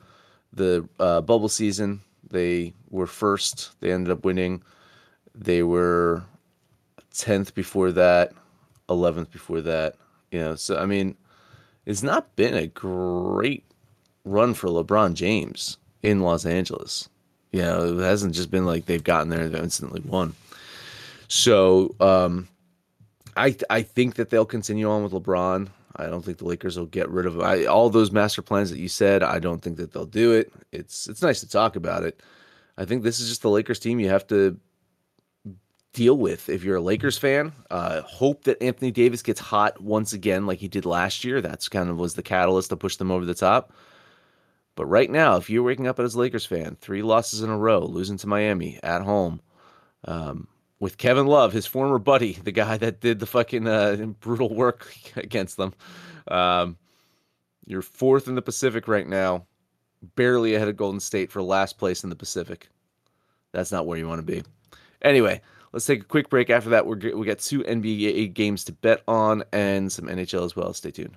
The 0.55 0.89
uh, 0.99 1.21
bubble 1.21 1.51
season, 1.51 2.01
they 2.31 2.73
were 2.89 3.07
first. 3.07 3.79
They 3.81 3.93
ended 3.93 4.11
up 4.11 4.25
winning. 4.25 4.63
They 5.35 5.63
were 5.63 6.25
tenth 7.13 7.55
before 7.55 7.93
that, 7.93 8.33
eleventh 8.89 9.31
before 9.31 9.61
that. 9.61 9.97
You 10.31 10.41
know, 10.41 10.55
so 10.55 10.79
I 10.79 10.87
mean, 10.87 11.19
it's 11.85 12.03
not 12.03 12.35
been 12.35 12.55
a 12.55 12.67
great 12.67 13.67
run 14.25 14.55
for 14.55 14.69
LeBron 14.69 15.13
James 15.13 15.77
in 16.03 16.21
Los 16.21 16.45
Angeles. 16.45 17.09
You 17.53 17.63
know, 17.63 17.99
it 17.99 18.03
hasn't 18.03 18.35
just 18.35 18.51
been 18.51 18.65
like 18.65 18.87
they've 18.87 19.05
gotten 19.05 19.29
there 19.29 19.43
and 19.43 19.55
instantly 19.55 20.01
won. 20.05 20.35
So 21.29 21.95
um, 22.01 22.49
I 23.37 23.57
I 23.71 23.83
think 23.83 24.15
that 24.17 24.31
they'll 24.31 24.45
continue 24.45 24.91
on 24.91 25.03
with 25.03 25.13
LeBron. 25.13 25.69
I 25.97 26.07
don't 26.07 26.25
think 26.25 26.39
the 26.39 26.47
Lakers 26.47 26.79
will 26.79 26.87
get 26.87 27.11
rid 27.11 27.27
of. 27.27 27.41
I, 27.41 27.67
all 27.67 27.91
those 27.91 28.11
master 28.11 28.41
plans 28.41 28.71
that 28.71 28.79
you 28.79 28.89
said. 28.89 29.23
I 29.23 29.39
don't 29.39 29.61
think 29.61 29.77
that 29.77 29.93
they'll 29.93 30.07
do 30.07 30.33
it. 30.33 30.53
It's 30.73 31.09
it's 31.09 31.23
nice 31.23 31.41
to 31.41 31.49
talk 31.49 31.77
about 31.77 32.05
it. 32.05 32.21
I 32.79 32.87
think 32.87 33.03
this 33.03 33.21
is 33.21 33.29
just 33.29 33.43
the 33.43 33.51
Lakers 33.51 33.79
team 33.79 34.01
you 34.01 34.09
have 34.09 34.27
to 34.29 34.59
deal 35.93 36.17
with 36.17 36.49
if 36.49 36.65
you're 36.65 36.77
a 36.77 36.83
Lakers 36.83 37.19
fan. 37.19 37.53
Uh, 37.71 38.01
hope 38.03 38.45
that 38.45 38.63
Anthony 38.63 38.91
Davis 38.91 39.23
gets 39.23 39.41
hot 39.41 39.81
once 39.83 40.15
again, 40.15 40.47
like 40.47 40.59
he 40.59 40.69
did 40.69 40.87
last 40.87 41.25
year. 41.25 41.41
That's 41.41 41.69
kind 41.69 41.91
of 41.91 41.99
was 41.99 42.15
the 42.15 42.23
catalyst 42.23 42.71
to 42.71 42.77
push 42.77 42.97
them 42.97 43.11
over 43.11 43.27
the 43.27 43.35
top. 43.35 43.73
But 44.75 44.87
right 44.87 45.11
now, 45.11 45.37
if 45.37 45.51
you're 45.51 45.63
waking 45.63 45.87
up 45.87 46.01
as 46.01 46.15
a 46.15 46.19
Lakers 46.19 46.47
fan, 46.47 46.77
three 46.81 47.03
losses 47.03 47.43
in 47.43 47.51
a 47.51 47.57
row, 47.59 47.81
losing 47.81 48.17
to 48.19 48.27
Miami 48.27 48.81
at 48.83 49.03
home, 49.03 49.41
um, 50.05 50.49
with 50.81 50.99
Kevin 50.99 51.27
Love, 51.27 51.53
his 51.53 51.67
former 51.67 51.99
buddy, 51.99 52.33
the 52.45 52.53
guy 52.53 52.77
that 52.79 53.01
did 53.01 53.19
the 53.19 53.27
fucking 53.27 53.67
uh, 53.67 53.97
brutal 54.21 54.55
work 54.55 54.93
against 55.17 55.57
them, 55.57 55.75
um, 56.29 56.77
you're 57.67 57.83
fourth 57.83 58.29
in 58.29 58.35
the 58.35 58.43
Pacific 58.43 58.89
right 58.89 59.07
now. 59.07 59.47
barely 60.17 60.55
ahead 60.55 60.69
of 60.69 60.77
Golden 60.77 61.01
State 61.01 61.31
for 61.31 61.43
last 61.43 61.79
place 61.79 62.03
in 62.03 62.11
the 62.11 62.17
Pacific. 62.17 62.69
That's 63.53 63.71
not 63.71 63.87
where 63.87 63.99
you 63.99 64.09
want 64.09 64.27
to 64.27 64.33
be. 64.33 64.43
Anyway, 65.03 65.41
let's 65.73 65.87
take 65.87 66.01
a 66.01 66.05
quick 66.05 66.31
break. 66.31 66.51
After 66.51 66.71
that, 66.71 66.87
we're, 66.87 67.17
we 67.17 67.27
got 67.27 67.39
two 67.39 67.63
NBA 67.63 68.33
games 68.35 68.65
to 68.65 68.73
bet 68.73 69.03
on 69.07 69.45
and 69.53 69.93
some 69.93 70.07
NHL 70.07 70.45
as 70.45 70.57
well. 70.57 70.73
Stay 70.73 70.91
tuned. 70.91 71.17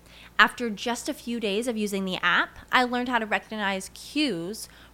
After 0.37 0.69
just 0.69 1.07
a 1.07 1.13
few 1.13 1.39
days 1.39 1.67
of 1.67 1.77
using 1.77 2.05
the 2.05 2.17
app, 2.17 2.57
I 2.71 2.83
learned 2.83 3.09
how 3.09 3.19
to 3.19 3.25
recognize 3.25 3.91
cues 3.93 4.67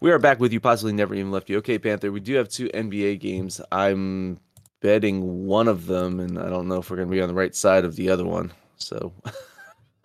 We 0.00 0.12
are 0.12 0.18
back 0.18 0.40
with 0.40 0.52
you, 0.52 0.60
possibly 0.60 0.92
never 0.92 1.14
even 1.14 1.30
left 1.30 1.48
you. 1.48 1.56
Okay, 1.58 1.78
Panther, 1.78 2.12
we 2.12 2.20
do 2.20 2.34
have 2.34 2.48
two 2.48 2.68
NBA 2.68 3.18
games. 3.18 3.60
I'm 3.72 4.38
betting 4.80 5.46
one 5.46 5.68
of 5.68 5.86
them, 5.86 6.20
and 6.20 6.38
I 6.38 6.50
don't 6.50 6.68
know 6.68 6.76
if 6.76 6.90
we're 6.90 6.96
going 6.96 7.08
to 7.08 7.14
be 7.14 7.22
on 7.22 7.28
the 7.28 7.34
right 7.34 7.54
side 7.54 7.84
of 7.86 7.96
the 7.96 8.10
other 8.10 8.24
one. 8.24 8.52
So 8.76 9.12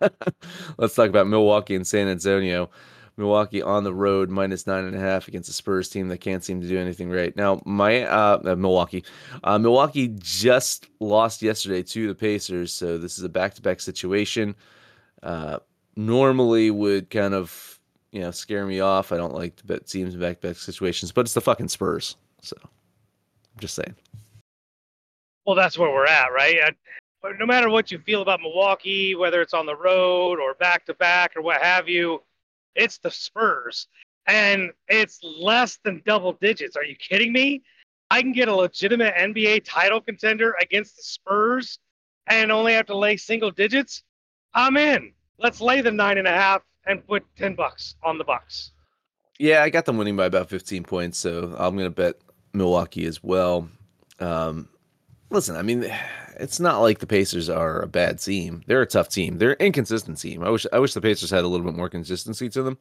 let's 0.78 0.94
talk 0.94 1.10
about 1.10 1.26
Milwaukee 1.26 1.74
and 1.74 1.86
San 1.86 2.08
Antonio. 2.08 2.70
Milwaukee 3.18 3.60
on 3.60 3.84
the 3.84 3.92
road, 3.92 4.30
minus 4.30 4.66
nine 4.66 4.84
and 4.84 4.96
a 4.96 4.98
half 4.98 5.28
against 5.28 5.50
a 5.50 5.52
Spurs 5.52 5.90
team 5.90 6.08
that 6.08 6.22
can't 6.22 6.42
seem 6.42 6.62
to 6.62 6.68
do 6.68 6.78
anything 6.78 7.10
right. 7.10 7.36
Now, 7.36 7.60
my 7.66 8.04
uh, 8.04 8.40
uh, 8.46 8.56
Milwaukee, 8.56 9.04
uh, 9.44 9.58
Milwaukee 9.58 10.14
just 10.18 10.88
lost 11.00 11.42
yesterday 11.42 11.82
to 11.82 12.08
the 12.08 12.14
Pacers, 12.14 12.72
so 12.72 12.96
this 12.96 13.18
is 13.18 13.24
a 13.24 13.28
back-to-back 13.28 13.80
situation. 13.80 14.54
Uh, 15.22 15.58
normally 15.94 16.70
would 16.70 17.10
kind 17.10 17.34
of 17.34 17.78
you 18.12 18.20
know 18.20 18.30
scare 18.30 18.66
me 18.66 18.80
off. 18.80 19.10
I 19.10 19.16
don't 19.16 19.34
like 19.34 19.56
to 19.56 19.66
bet 19.66 19.86
teams 19.86 20.14
back 20.14 20.40
back 20.40 20.56
situations, 20.56 21.10
but 21.10 21.22
it's 21.22 21.34
the 21.34 21.40
fucking 21.40 21.68
Spurs. 21.68 22.16
So 22.42 22.56
I'm 22.62 23.60
just 23.60 23.74
saying. 23.74 23.94
Well, 25.44 25.56
that's 25.56 25.76
where 25.76 25.90
we're 25.90 26.06
at, 26.06 26.28
right? 26.28 26.56
I, 26.64 26.72
no 27.38 27.46
matter 27.46 27.68
what 27.68 27.90
you 27.90 27.98
feel 27.98 28.22
about 28.22 28.40
Milwaukee, 28.40 29.14
whether 29.14 29.40
it's 29.40 29.54
on 29.54 29.66
the 29.66 29.76
road 29.76 30.38
or 30.38 30.54
back 30.54 30.86
to 30.86 30.94
back 30.94 31.36
or 31.36 31.42
what 31.42 31.60
have 31.62 31.88
you, 31.88 32.22
it's 32.74 32.98
the 32.98 33.10
Spurs. 33.10 33.88
And 34.26 34.70
it's 34.88 35.20
less 35.22 35.78
than 35.84 36.02
double 36.06 36.34
digits. 36.34 36.76
Are 36.76 36.84
you 36.84 36.94
kidding 36.94 37.32
me? 37.32 37.62
I 38.10 38.22
can 38.22 38.32
get 38.32 38.48
a 38.48 38.54
legitimate 38.54 39.14
NBA 39.14 39.62
title 39.64 40.00
contender 40.00 40.54
against 40.60 40.96
the 40.96 41.02
Spurs 41.02 41.78
and 42.28 42.52
only 42.52 42.74
have 42.74 42.86
to 42.86 42.96
lay 42.96 43.16
single 43.16 43.50
digits. 43.50 44.04
I'm 44.54 44.76
in. 44.76 45.12
Let's 45.38 45.60
lay 45.60 45.80
the 45.80 45.90
nine 45.90 46.18
and 46.18 46.28
a 46.28 46.32
half 46.32 46.62
and 46.86 47.06
put 47.06 47.24
10 47.36 47.54
bucks 47.54 47.96
on 48.02 48.18
the 48.18 48.24
Bucks. 48.24 48.72
Yeah, 49.38 49.62
I 49.62 49.70
got 49.70 49.86
them 49.86 49.96
winning 49.98 50.16
by 50.16 50.26
about 50.26 50.48
15 50.48 50.84
points, 50.84 51.18
so 51.18 51.54
I'm 51.58 51.76
going 51.76 51.86
to 51.86 51.90
bet 51.90 52.16
Milwaukee 52.52 53.06
as 53.06 53.22
well. 53.22 53.68
Um, 54.20 54.68
listen, 55.30 55.56
I 55.56 55.62
mean, 55.62 55.90
it's 56.38 56.60
not 56.60 56.80
like 56.80 56.98
the 56.98 57.06
Pacers 57.06 57.48
are 57.48 57.82
a 57.82 57.88
bad 57.88 58.20
team. 58.20 58.62
They're 58.66 58.82
a 58.82 58.86
tough 58.86 59.08
team. 59.08 59.38
They're 59.38 59.52
an 59.52 59.66
inconsistent 59.66 60.20
team. 60.20 60.42
I 60.42 60.50
wish 60.50 60.66
I 60.72 60.78
wish 60.78 60.94
the 60.94 61.00
Pacers 61.00 61.30
had 61.30 61.44
a 61.44 61.48
little 61.48 61.66
bit 61.66 61.76
more 61.76 61.88
consistency 61.88 62.48
to 62.50 62.62
them. 62.62 62.78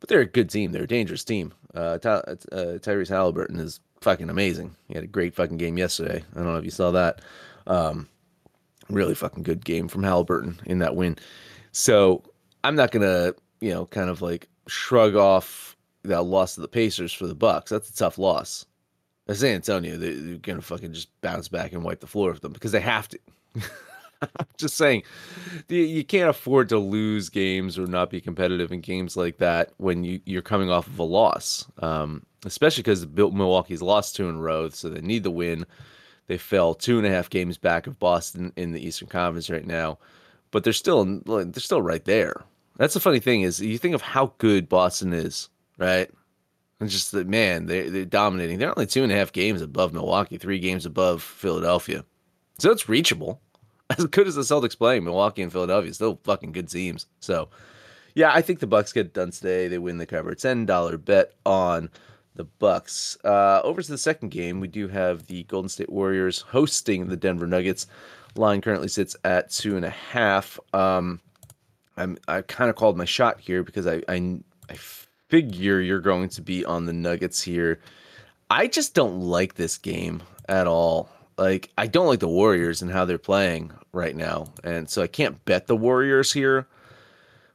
But 0.00 0.08
they're 0.08 0.20
a 0.20 0.26
good 0.26 0.50
team. 0.50 0.72
They're 0.72 0.84
a 0.84 0.88
dangerous 0.88 1.24
team. 1.24 1.54
Uh, 1.74 1.98
Ty- 1.98 2.10
uh, 2.18 2.36
Tyrese 2.78 3.10
Haliburton 3.10 3.58
is 3.58 3.80
fucking 4.02 4.28
amazing. 4.28 4.76
He 4.86 4.94
had 4.94 5.04
a 5.04 5.08
great 5.08 5.34
fucking 5.34 5.56
game 5.56 5.78
yesterday. 5.78 6.22
I 6.32 6.36
don't 6.36 6.44
know 6.44 6.56
if 6.56 6.64
you 6.64 6.70
saw 6.70 6.90
that. 6.90 7.22
Um, 7.66 8.08
really 8.90 9.14
fucking 9.14 9.44
good 9.44 9.64
game 9.64 9.88
from 9.88 10.02
Haliburton 10.02 10.64
in 10.66 10.80
that 10.80 10.94
win. 10.94 11.16
So 11.72 12.22
I'm 12.64 12.74
not 12.74 12.90
gonna, 12.90 13.34
you 13.60 13.70
know, 13.70 13.86
kind 13.86 14.10
of 14.10 14.22
like 14.22 14.48
shrug 14.66 15.14
off 15.14 15.76
that 16.02 16.22
loss 16.22 16.54
to 16.54 16.60
the 16.60 16.68
Pacers 16.68 17.12
for 17.12 17.26
the 17.26 17.34
Bucks. 17.34 17.70
That's 17.70 17.90
a 17.90 17.94
tough 17.94 18.18
loss. 18.18 18.66
San 19.32 19.54
Antonio, 19.54 19.96
they, 19.96 20.34
are 20.34 20.38
gonna 20.38 20.60
fucking 20.60 20.92
just 20.92 21.08
bounce 21.20 21.48
back 21.48 21.72
and 21.72 21.84
wipe 21.84 22.00
the 22.00 22.06
floor 22.06 22.32
with 22.32 22.42
them 22.42 22.52
because 22.52 22.72
they 22.72 22.80
have 22.80 23.08
to. 23.08 23.18
I'm 24.22 24.46
just 24.56 24.76
saying, 24.76 25.02
you 25.68 26.04
can't 26.04 26.30
afford 26.30 26.70
to 26.70 26.78
lose 26.78 27.28
games 27.28 27.78
or 27.78 27.86
not 27.86 28.10
be 28.10 28.20
competitive 28.20 28.72
in 28.72 28.80
games 28.80 29.16
like 29.16 29.36
that 29.38 29.72
when 29.76 30.02
you, 30.02 30.20
you're 30.24 30.40
coming 30.40 30.70
off 30.70 30.86
of 30.86 30.98
a 30.98 31.04
loss. 31.04 31.66
Um, 31.80 32.24
especially 32.46 32.82
because 32.82 33.06
Milwaukee's 33.06 33.82
lost 33.82 34.16
two 34.16 34.28
in 34.28 34.36
a 34.36 34.40
row, 34.40 34.70
so 34.70 34.88
they 34.88 35.02
need 35.02 35.24
the 35.24 35.30
win. 35.30 35.66
They 36.26 36.38
fell 36.38 36.74
two 36.74 36.96
and 36.96 37.06
a 37.06 37.10
half 37.10 37.28
games 37.28 37.58
back 37.58 37.86
of 37.86 37.98
Boston 37.98 38.52
in 38.56 38.72
the 38.72 38.84
Eastern 38.84 39.08
Conference 39.08 39.50
right 39.50 39.66
now, 39.66 39.98
but 40.50 40.64
they're 40.64 40.72
still 40.72 41.04
they're 41.04 41.52
still 41.58 41.82
right 41.82 42.04
there. 42.04 42.44
That's 42.76 42.94
the 42.94 43.00
funny 43.00 43.20
thing 43.20 43.42
is 43.42 43.60
you 43.60 43.78
think 43.78 43.94
of 43.94 44.02
how 44.02 44.34
good 44.38 44.68
Boston 44.68 45.12
is, 45.12 45.48
right? 45.78 46.10
And 46.80 46.90
just 46.90 47.12
that 47.12 47.28
man, 47.28 47.66
they 47.66 47.88
they're 47.88 48.04
dominating. 48.04 48.58
They're 48.58 48.76
only 48.76 48.86
two 48.86 49.02
and 49.02 49.12
a 49.12 49.16
half 49.16 49.32
games 49.32 49.62
above 49.62 49.92
Milwaukee, 49.92 50.38
three 50.38 50.58
games 50.58 50.84
above 50.84 51.22
Philadelphia. 51.22 52.04
So 52.58 52.70
it's 52.70 52.88
reachable. 52.88 53.40
As 53.98 54.06
good 54.06 54.26
as 54.26 54.34
the 54.34 54.40
Celtics 54.40 54.78
playing, 54.78 55.04
Milwaukee 55.04 55.42
and 55.42 55.52
Philadelphia 55.52 55.92
still 55.92 56.18
fucking 56.24 56.52
good 56.52 56.70
teams. 56.70 57.06
So 57.20 57.50
yeah, 58.14 58.32
I 58.32 58.40
think 58.40 58.60
the 58.60 58.66
Bucks 58.66 58.92
get 58.92 59.12
done 59.12 59.30
today. 59.30 59.68
They 59.68 59.78
win 59.78 59.98
the 59.98 60.06
cover. 60.06 60.34
Ten 60.34 60.64
dollar 60.64 60.96
bet 60.96 61.32
on 61.44 61.90
the 62.34 62.44
Bucks. 62.44 63.18
Uh, 63.24 63.60
over 63.62 63.82
to 63.82 63.90
the 63.90 63.98
second 63.98 64.30
game, 64.30 64.60
we 64.60 64.68
do 64.68 64.88
have 64.88 65.26
the 65.26 65.44
Golden 65.44 65.68
State 65.68 65.90
Warriors 65.90 66.40
hosting 66.40 67.08
the 67.08 67.16
Denver 67.16 67.46
Nuggets. 67.46 67.86
Line 68.36 68.60
currently 68.60 68.88
sits 68.88 69.16
at 69.24 69.50
two 69.50 69.76
and 69.76 69.84
a 69.84 69.90
half. 69.90 70.58
Um, 70.72 71.20
I'm 71.96 72.18
I 72.28 72.42
kind 72.42 72.70
of 72.70 72.76
called 72.76 72.96
my 72.96 73.04
shot 73.04 73.40
here 73.40 73.62
because 73.62 73.86
I, 73.86 74.02
I 74.08 74.38
I 74.68 74.74
figure 75.28 75.80
you're 75.80 76.00
going 76.00 76.28
to 76.30 76.42
be 76.42 76.64
on 76.64 76.86
the 76.86 76.92
Nuggets 76.92 77.42
here. 77.42 77.80
I 78.50 78.66
just 78.66 78.94
don't 78.94 79.20
like 79.20 79.54
this 79.54 79.78
game 79.78 80.22
at 80.48 80.66
all. 80.66 81.08
Like 81.38 81.70
I 81.76 81.86
don't 81.86 82.06
like 82.06 82.20
the 82.20 82.28
Warriors 82.28 82.82
and 82.82 82.90
how 82.90 83.04
they're 83.04 83.18
playing 83.18 83.72
right 83.92 84.14
now, 84.14 84.52
and 84.62 84.88
so 84.88 85.02
I 85.02 85.06
can't 85.06 85.44
bet 85.44 85.66
the 85.66 85.76
Warriors 85.76 86.32
here. 86.32 86.66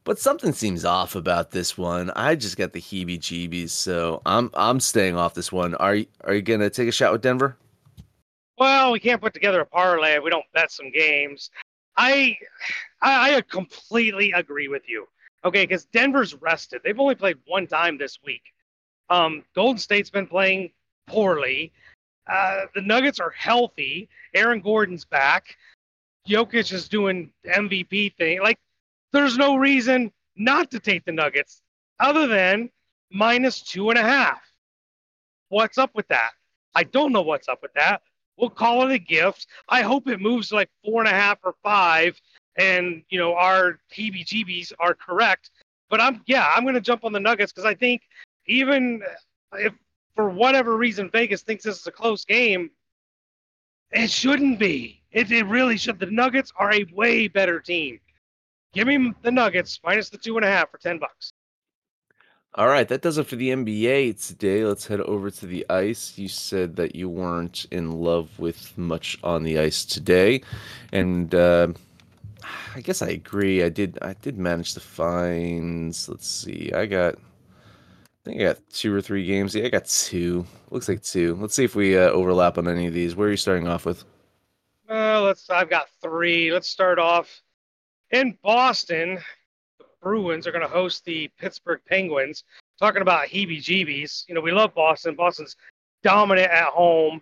But 0.03 0.19
something 0.19 0.53
seems 0.53 0.85
off 0.85 1.15
about 1.15 1.51
this 1.51 1.77
one. 1.77 2.09
I 2.11 2.35
just 2.35 2.57
got 2.57 2.73
the 2.73 2.81
heebie-jeebies, 2.81 3.69
so 3.69 4.21
I'm 4.25 4.49
I'm 4.53 4.79
staying 4.79 5.15
off 5.15 5.33
this 5.33 5.51
one. 5.51 5.75
Are 5.75 5.95
you 5.95 6.07
are 6.23 6.33
you 6.33 6.41
gonna 6.41 6.69
take 6.69 6.89
a 6.89 6.91
shot 6.91 7.11
with 7.11 7.21
Denver? 7.21 7.55
Well, 8.57 8.91
we 8.91 8.99
can't 8.99 9.21
put 9.21 9.33
together 9.33 9.61
a 9.61 9.65
parlay 9.65 10.19
we 10.19 10.29
don't 10.29 10.45
bet 10.53 10.71
some 10.71 10.91
games. 10.91 11.49
I, 11.99 12.37
I, 13.01 13.35
I 13.35 13.41
completely 13.41 14.31
agree 14.31 14.69
with 14.69 14.83
you. 14.87 15.05
Okay, 15.43 15.65
because 15.65 15.83
Denver's 15.85 16.33
rested. 16.33 16.81
They've 16.83 16.99
only 16.99 17.15
played 17.15 17.37
one 17.45 17.67
time 17.67 17.97
this 17.97 18.19
week. 18.25 18.41
Um, 19.09 19.43
Golden 19.53 19.77
State's 19.77 20.09
been 20.09 20.25
playing 20.25 20.71
poorly. 21.07 21.73
Uh, 22.25 22.61
the 22.73 22.81
Nuggets 22.81 23.19
are 23.19 23.31
healthy. 23.31 24.07
Aaron 24.33 24.61
Gordon's 24.61 25.03
back. 25.03 25.57
Jokic 26.27 26.71
is 26.71 26.87
doing 26.87 27.31
MVP 27.45 28.15
thing. 28.15 28.41
Like, 28.41 28.59
there's 29.11 29.37
no 29.37 29.57
reason 29.57 30.11
not 30.37 30.71
to 30.71 30.79
take 30.79 31.03
the 31.03 31.11
Nuggets 31.11 31.61
other 31.99 32.27
than 32.27 32.69
minus 33.11 33.61
two 33.61 33.89
and 33.89 33.99
a 33.99 34.03
half. 34.03 34.41
What's 35.49 35.77
up 35.77 35.91
with 35.95 36.07
that? 36.09 36.31
I 36.73 36.83
don't 36.83 37.11
know 37.11 37.23
what's 37.23 37.49
up 37.49 37.61
with 37.61 37.73
that. 37.73 38.03
We'll 38.39 38.49
call 38.49 38.89
it 38.89 38.93
a 38.93 38.99
gift. 38.99 39.47
I 39.67 39.81
hope 39.81 40.07
it 40.07 40.21
moves 40.21 40.51
like 40.51 40.69
four 40.83 41.01
and 41.01 41.09
a 41.09 41.13
half 41.13 41.39
or 41.43 41.55
five, 41.61 42.19
and 42.55 43.03
you 43.09 43.19
know 43.19 43.35
our 43.35 43.79
heebie-jeebies 43.93 44.71
are 44.79 44.93
correct. 44.93 45.51
But 45.89 45.99
I'm 45.99 46.21
yeah, 46.25 46.47
I'm 46.55 46.65
gonna 46.65 46.79
jump 46.79 47.03
on 47.03 47.11
the 47.11 47.19
Nuggets 47.19 47.51
because 47.51 47.65
I 47.65 47.75
think 47.75 48.01
even 48.47 49.01
if 49.53 49.73
for 50.15 50.29
whatever 50.29 50.77
reason 50.77 51.09
Vegas 51.09 51.41
thinks 51.41 51.63
this 51.65 51.79
is 51.79 51.87
a 51.87 51.91
close 51.91 52.23
game, 52.23 52.71
it 53.91 54.09
shouldn't 54.09 54.57
be. 54.57 55.01
It, 55.11 55.31
it 55.31 55.45
really 55.45 55.77
should. 55.77 55.99
The 55.99 56.05
Nuggets 56.05 56.53
are 56.55 56.73
a 56.73 56.85
way 56.93 57.27
better 57.27 57.59
team. 57.59 57.99
Give 58.73 58.87
me 58.87 59.13
the 59.21 59.31
Nuggets 59.31 59.79
minus 59.83 60.09
the 60.09 60.17
two 60.17 60.37
and 60.37 60.45
a 60.45 60.49
half 60.49 60.71
for 60.71 60.77
ten 60.77 60.97
bucks. 60.99 61.31
All 62.55 62.67
right, 62.67 62.87
that 62.87 63.03
does 63.03 63.19
it 63.19 63.27
for 63.27 63.35
the 63.35 63.49
NBA 63.49 64.25
today. 64.25 64.65
Let's 64.65 64.87
head 64.87 65.01
over 65.01 65.29
to 65.29 65.45
the 65.45 65.69
ice. 65.69 66.17
You 66.17 66.27
said 66.27 66.75
that 66.77 66.95
you 66.95 67.07
weren't 67.07 67.65
in 67.69 67.91
love 67.91 68.39
with 68.39 68.75
much 68.75 69.19
on 69.23 69.43
the 69.43 69.59
ice 69.59 69.85
today, 69.85 70.41
and 70.91 71.33
uh, 71.35 71.67
I 72.75 72.81
guess 72.81 73.03
I 73.03 73.09
agree. 73.09 73.63
I 73.63 73.69
did. 73.69 73.99
I 74.01 74.13
did 74.13 74.39
manage 74.39 74.73
to 74.73 74.79
find. 74.79 75.95
Let's 76.07 76.27
see. 76.27 76.71
I 76.73 76.87
got. 76.87 77.15
I 77.15 77.19
think 78.25 78.41
I 78.41 78.45
got 78.45 78.69
two 78.71 78.93
or 78.93 79.01
three 79.01 79.25
games. 79.25 79.53
Yeah, 79.53 79.65
I 79.65 79.69
got 79.69 79.85
two. 79.85 80.43
Looks 80.71 80.89
like 80.89 81.03
two. 81.03 81.35
Let's 81.35 81.53
see 81.53 81.65
if 81.65 81.75
we 81.75 81.97
uh, 81.97 82.09
overlap 82.09 82.57
on 82.57 82.67
any 82.67 82.87
of 82.87 82.93
these. 82.93 83.15
Where 83.15 83.27
are 83.27 83.31
you 83.31 83.37
starting 83.37 83.67
off 83.67 83.85
with? 83.85 84.03
Uh, 84.89 85.21
let's. 85.21 85.51
I've 85.51 85.69
got 85.69 85.87
three. 86.01 86.51
Let's 86.51 86.67
start 86.67 86.97
off 86.97 87.43
in 88.09 88.35
Boston. 88.41 89.19
Bruins 90.01 90.47
are 90.47 90.51
going 90.51 90.63
to 90.63 90.67
host 90.67 91.05
the 91.05 91.29
Pittsburgh 91.37 91.81
Penguins. 91.87 92.43
Talking 92.79 93.01
about 93.01 93.27
heebie-jeebies, 93.27 94.25
you 94.27 94.35
know 94.35 94.41
we 94.41 94.51
love 94.51 94.73
Boston. 94.73 95.15
Boston's 95.15 95.55
dominant 96.03 96.49
at 96.49 96.69
home. 96.69 97.21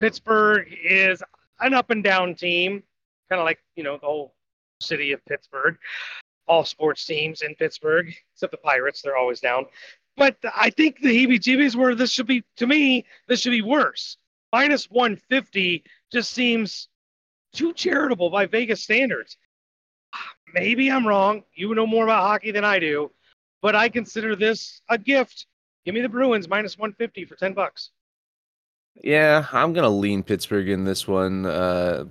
Pittsburgh 0.00 0.68
is 0.84 1.22
an 1.60 1.74
up 1.74 1.90
and 1.90 2.04
down 2.04 2.34
team, 2.34 2.82
kind 3.28 3.40
of 3.40 3.46
like 3.46 3.58
you 3.74 3.82
know 3.82 3.96
the 3.96 4.06
whole 4.06 4.34
city 4.80 5.12
of 5.12 5.24
Pittsburgh. 5.24 5.76
All 6.46 6.64
sports 6.64 7.04
teams 7.04 7.42
in 7.42 7.54
Pittsburgh, 7.54 8.12
except 8.34 8.52
the 8.52 8.58
Pirates, 8.58 9.02
they're 9.02 9.16
always 9.16 9.40
down. 9.40 9.66
But 10.16 10.36
I 10.54 10.70
think 10.70 11.00
the 11.00 11.08
heebie-jeebies 11.08 11.76
where 11.76 11.94
this 11.94 12.10
should 12.10 12.26
be 12.26 12.44
to 12.56 12.66
me, 12.66 13.06
this 13.28 13.40
should 13.40 13.50
be 13.50 13.62
worse. 13.62 14.16
Minus 14.52 14.90
150 14.90 15.84
just 16.12 16.32
seems 16.32 16.88
too 17.52 17.72
charitable 17.72 18.30
by 18.30 18.46
Vegas 18.46 18.82
standards 18.82 19.36
maybe 20.54 20.90
I'm 20.90 21.06
wrong. 21.06 21.42
You 21.54 21.74
know 21.74 21.86
more 21.86 22.04
about 22.04 22.22
hockey 22.22 22.50
than 22.50 22.64
I 22.64 22.78
do, 22.78 23.10
but 23.62 23.74
I 23.74 23.88
consider 23.88 24.36
this 24.36 24.80
a 24.88 24.98
gift. 24.98 25.46
Give 25.84 25.94
me 25.94 26.00
the 26.00 26.08
Bruins 26.08 26.48
minus 26.48 26.76
150 26.76 27.24
for 27.24 27.34
10 27.36 27.54
bucks. 27.54 27.90
Yeah, 29.02 29.46
I'm 29.52 29.72
gonna 29.72 29.88
lean 29.88 30.22
Pittsburgh 30.22 30.68
in 30.68 30.84
this 30.84 31.06
one. 31.06 31.46
Uh, 31.46 32.04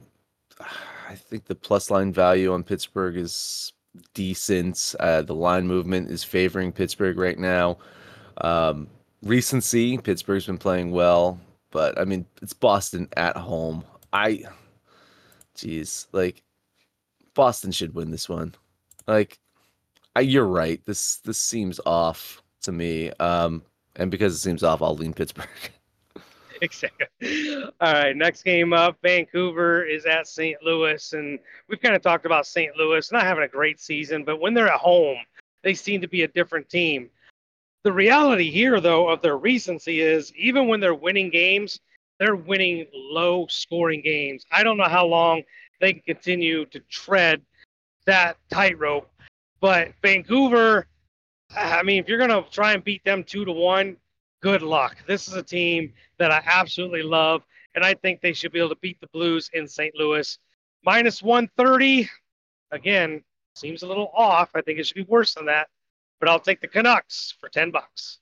I 1.08 1.16
think 1.16 1.46
the 1.46 1.56
plus 1.56 1.92
line 1.92 2.14
value 2.14 2.54
on 2.54 2.64
Pittsburgh 2.64 3.18
is 3.18 3.74
decent. 4.14 4.96
Uh, 5.00 5.22
the 5.22 5.36
line 5.36 5.68
movement 5.68 6.10
is 6.10 6.24
favoring 6.24 6.72
Pittsburgh 6.72 7.18
right 7.18 7.38
now. 7.38 7.78
Um, 8.42 8.88
recency, 9.24 9.98
Pittsburgh's 9.98 10.46
been 10.46 10.58
playing 10.58 10.92
well, 10.92 11.40
but 11.72 12.00
I 12.00 12.06
mean 12.06 12.26
it's 12.42 12.54
Boston 12.54 13.10
at 13.18 13.36
home. 13.36 13.84
I, 14.14 14.44
geez, 15.56 16.08
like 16.14 16.44
Boston 17.38 17.72
should 17.72 17.94
win 17.94 18.10
this 18.10 18.28
one. 18.28 18.56
Like, 19.08 19.38
I, 20.16 20.22
you're 20.22 20.48
right. 20.48 20.84
This 20.86 21.18
this 21.18 21.38
seems 21.38 21.80
off 21.86 22.42
to 22.64 22.72
me. 22.72 23.12
Um, 23.20 23.62
and 23.96 24.10
because 24.10 24.34
it 24.34 24.40
seems 24.40 24.64
off, 24.64 24.82
I'll 24.82 24.96
lean 24.96 25.14
Pittsburgh. 25.14 25.48
exactly. 26.62 27.06
All 27.80 27.94
right, 27.94 28.16
next 28.18 28.42
game 28.42 28.74
up, 28.74 28.98
Vancouver 29.04 29.86
is 29.86 30.08
at 30.08 30.28
St. 30.28 30.58
Louis, 30.64 31.14
and 31.14 31.38
we've 31.70 31.80
kind 31.80 31.96
of 31.96 32.02
talked 32.02 32.26
about 32.26 32.48
St. 32.48 32.76
Louis 32.76 33.12
not 33.12 33.22
having 33.22 33.44
a 33.44 33.48
great 33.48 33.80
season, 33.80 34.24
but 34.24 34.42
when 34.42 34.56
they're 34.56 34.68
at 34.68 34.80
home, 34.80 35.18
they 35.62 35.76
seem 35.76 36.02
to 36.02 36.08
be 36.08 36.24
a 36.24 36.28
different 36.28 36.68
team. 36.70 37.08
The 37.84 37.94
reality 37.94 38.50
here, 38.50 38.82
though, 38.82 39.10
of 39.10 39.22
their 39.22 39.38
recency 39.38 40.02
is 40.02 40.34
even 40.36 40.68
when 40.68 40.80
they're 40.80 40.96
winning 40.96 41.30
games, 41.30 41.80
they're 42.20 42.36
winning 42.36 42.88
low 42.92 43.46
scoring 43.48 44.02
games. 44.02 44.44
I 44.52 44.64
don't 44.64 44.78
know 44.78 44.90
how 44.90 45.06
long 45.06 45.44
they 45.80 45.94
can 45.94 46.02
continue 46.02 46.66
to 46.68 46.80
tread 46.90 47.42
that 48.06 48.38
tightrope. 48.52 49.10
But 49.60 49.94
Vancouver, 50.02 50.88
I 51.56 51.84
mean, 51.84 52.00
if 52.00 52.08
you're 52.08 52.18
going 52.18 52.30
to 52.30 52.50
try 52.50 52.74
and 52.74 52.84
beat 52.84 53.04
them 53.04 53.24
two 53.24 53.46
to 53.46 53.52
one, 53.52 53.98
good 54.42 54.62
luck. 54.62 54.98
This 55.08 55.28
is 55.28 55.34
a 55.34 55.44
team 55.44 55.94
that 56.20 56.32
I 56.32 56.42
absolutely 56.46 57.04
love, 57.04 57.44
and 57.76 57.84
I 57.84 57.94
think 57.96 58.22
they 58.22 58.34
should 58.34 58.52
be 58.52 58.60
able 58.60 58.70
to 58.70 58.76
beat 58.78 59.00
the 59.02 59.08
Blues 59.08 59.50
in 59.54 59.68
St. 59.68 59.96
Louis. 59.96 60.38
Minus 60.84 61.22
130, 61.22 62.10
again, 62.72 63.24
seems 63.56 63.84
a 63.84 63.88
little 63.88 64.12
off. 64.14 64.50
I 64.56 64.62
think 64.62 64.80
it 64.80 64.88
should 64.88 64.96
be 64.96 65.04
worse 65.04 65.34
than 65.34 65.46
that, 65.48 65.68
but 66.20 66.30
I'll 66.30 66.40
take 66.40 66.62
the 66.62 66.68
Canucks 66.68 67.34
for 67.40 67.50
10 67.50 67.72
bucks. 67.72 68.20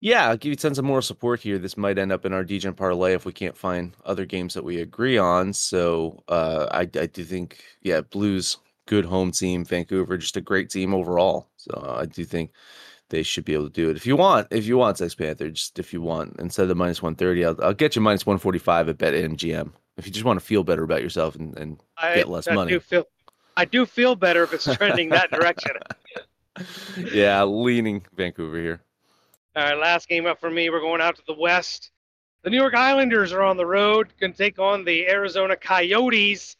Yeah, 0.00 0.28
I'll 0.28 0.36
give 0.36 0.50
you 0.50 0.56
tons 0.56 0.78
of 0.78 0.84
moral 0.84 1.02
support 1.02 1.40
here. 1.40 1.58
This 1.58 1.76
might 1.76 1.98
end 1.98 2.12
up 2.12 2.24
in 2.24 2.32
our 2.32 2.44
Degen 2.44 2.74
parlay 2.74 3.14
if 3.14 3.24
we 3.24 3.32
can't 3.32 3.56
find 3.56 3.96
other 4.04 4.24
games 4.24 4.54
that 4.54 4.64
we 4.64 4.80
agree 4.80 5.18
on. 5.18 5.52
So 5.52 6.22
uh, 6.28 6.66
I, 6.70 6.80
I 6.80 7.06
do 7.06 7.24
think, 7.24 7.64
yeah, 7.82 8.02
Blues, 8.02 8.58
good 8.86 9.04
home 9.04 9.32
team. 9.32 9.64
Vancouver, 9.64 10.16
just 10.16 10.36
a 10.36 10.40
great 10.40 10.70
team 10.70 10.94
overall. 10.94 11.48
So 11.56 11.72
uh, 11.74 11.98
I 12.00 12.06
do 12.06 12.24
think 12.24 12.52
they 13.08 13.24
should 13.24 13.44
be 13.44 13.54
able 13.54 13.64
to 13.64 13.70
do 13.70 13.90
it. 13.90 13.96
If 13.96 14.06
you 14.06 14.14
want, 14.14 14.46
if 14.52 14.66
you 14.66 14.78
want 14.78 14.98
Sex 14.98 15.16
Panther, 15.16 15.50
just 15.50 15.78
if 15.80 15.92
you 15.92 16.00
want, 16.00 16.36
instead 16.38 16.62
of 16.62 16.68
the 16.68 16.74
minus 16.76 17.02
130, 17.02 17.44
I'll, 17.44 17.64
I'll 17.64 17.74
get 17.74 17.96
you 17.96 18.02
minus 18.02 18.24
145 18.24 18.90
at 18.90 18.98
Bet 18.98 19.14
MGM. 19.14 19.72
If 19.96 20.06
you 20.06 20.12
just 20.12 20.24
want 20.24 20.38
to 20.38 20.46
feel 20.46 20.62
better 20.62 20.84
about 20.84 21.02
yourself 21.02 21.34
and, 21.34 21.58
and 21.58 21.82
I, 21.96 22.14
get 22.14 22.28
less 22.28 22.46
I 22.46 22.54
money. 22.54 22.70
Do 22.70 22.78
feel, 22.78 23.04
I 23.56 23.64
do 23.64 23.84
feel 23.84 24.14
better 24.14 24.44
if 24.44 24.52
it's 24.52 24.72
trending 24.76 25.08
that 25.08 25.32
direction. 25.32 25.72
yeah, 27.12 27.42
leaning 27.42 28.06
Vancouver 28.16 28.58
here. 28.58 28.80
All 29.58 29.64
right, 29.64 29.76
last 29.76 30.08
game 30.08 30.24
up 30.24 30.38
for 30.38 30.52
me. 30.52 30.70
We're 30.70 30.78
going 30.78 31.00
out 31.00 31.16
to 31.16 31.22
the 31.26 31.34
West. 31.34 31.90
The 32.42 32.50
New 32.50 32.56
York 32.56 32.74
Islanders 32.74 33.32
are 33.32 33.42
on 33.42 33.56
the 33.56 33.66
road, 33.66 34.16
can 34.16 34.32
take 34.32 34.60
on 34.60 34.84
the 34.84 35.08
Arizona 35.08 35.56
Coyotes. 35.56 36.56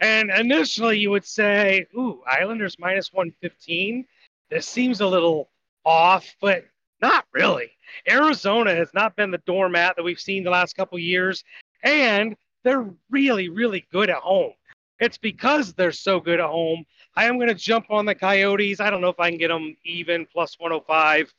And 0.00 0.30
initially, 0.30 0.98
you 0.98 1.10
would 1.10 1.26
say, 1.26 1.86
ooh, 1.94 2.22
Islanders 2.26 2.78
minus 2.78 3.12
115. 3.12 4.06
This 4.48 4.66
seems 4.66 5.02
a 5.02 5.06
little 5.06 5.50
off, 5.84 6.34
but 6.40 6.64
not 7.02 7.26
really. 7.34 7.70
Arizona 8.08 8.74
has 8.74 8.88
not 8.94 9.14
been 9.14 9.30
the 9.30 9.42
doormat 9.44 9.96
that 9.96 10.02
we've 10.02 10.18
seen 10.18 10.42
the 10.42 10.48
last 10.48 10.74
couple 10.74 10.98
years, 10.98 11.44
and 11.82 12.34
they're 12.64 12.88
really, 13.10 13.50
really 13.50 13.86
good 13.92 14.08
at 14.08 14.22
home. 14.22 14.54
It's 15.00 15.18
because 15.18 15.74
they're 15.74 15.92
so 15.92 16.18
good 16.18 16.40
at 16.40 16.48
home. 16.48 16.86
I 17.14 17.26
am 17.26 17.36
going 17.36 17.48
to 17.48 17.54
jump 17.54 17.90
on 17.90 18.06
the 18.06 18.14
Coyotes. 18.14 18.80
I 18.80 18.88
don't 18.88 19.02
know 19.02 19.10
if 19.10 19.20
I 19.20 19.28
can 19.28 19.38
get 19.38 19.48
them 19.48 19.76
even 19.84 20.24
plus 20.24 20.58
105 20.58 21.30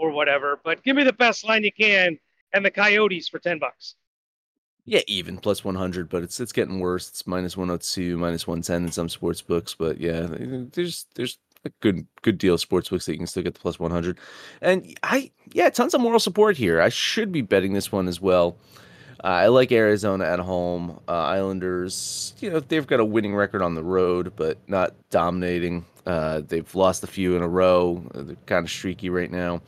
or 0.00 0.10
whatever. 0.10 0.58
But 0.64 0.82
give 0.82 0.96
me 0.96 1.04
the 1.04 1.12
best 1.12 1.44
line 1.44 1.62
you 1.62 1.72
can 1.72 2.18
and 2.52 2.64
the 2.64 2.70
Coyotes 2.70 3.28
for 3.28 3.38
ten 3.38 3.58
bucks. 3.58 3.94
Yeah, 4.86 5.02
even 5.06 5.36
plus 5.36 5.62
one 5.62 5.74
hundred, 5.74 6.08
but 6.08 6.22
it's 6.22 6.40
it's 6.40 6.52
getting 6.52 6.80
worse. 6.80 7.08
It's 7.08 7.26
minus 7.26 7.56
one 7.56 7.68
hundred 7.68 7.82
two, 7.82 8.16
minus 8.16 8.46
one 8.46 8.62
ten 8.62 8.84
in 8.84 8.90
some 8.90 9.08
sports 9.08 9.42
books. 9.42 9.74
But 9.74 10.00
yeah, 10.00 10.26
there's 10.72 11.06
there's 11.14 11.38
a 11.64 11.70
good 11.80 12.06
good 12.22 12.38
deal 12.38 12.54
of 12.54 12.60
sports 12.60 12.88
books 12.88 13.04
that 13.04 13.12
you 13.12 13.18
can 13.18 13.26
still 13.26 13.42
get 13.42 13.54
the 13.54 13.60
plus 13.60 13.78
one 13.78 13.90
hundred. 13.90 14.18
And 14.62 14.98
I 15.02 15.30
yeah, 15.52 15.68
tons 15.70 15.94
of 15.94 16.00
moral 16.00 16.18
support 16.18 16.56
here. 16.56 16.80
I 16.80 16.88
should 16.88 17.30
be 17.30 17.42
betting 17.42 17.74
this 17.74 17.92
one 17.92 18.08
as 18.08 18.20
well. 18.20 18.56
Uh, 19.22 19.26
I 19.26 19.46
like 19.48 19.70
Arizona 19.70 20.24
at 20.24 20.38
home. 20.38 20.98
Uh, 21.06 21.12
Islanders, 21.12 22.32
you 22.40 22.50
know, 22.50 22.58
they've 22.58 22.86
got 22.86 23.00
a 23.00 23.04
winning 23.04 23.34
record 23.34 23.60
on 23.60 23.74
the 23.74 23.84
road, 23.84 24.32
but 24.34 24.56
not 24.66 24.94
dominating. 25.10 25.84
Uh, 26.06 26.42
they've 26.46 26.74
lost 26.74 27.04
a 27.04 27.06
few 27.06 27.36
in 27.36 27.42
a 27.42 27.48
row. 27.48 28.02
They're 28.14 28.36
kind 28.46 28.64
of 28.64 28.70
streaky 28.70 29.10
right 29.10 29.30
now. 29.30 29.62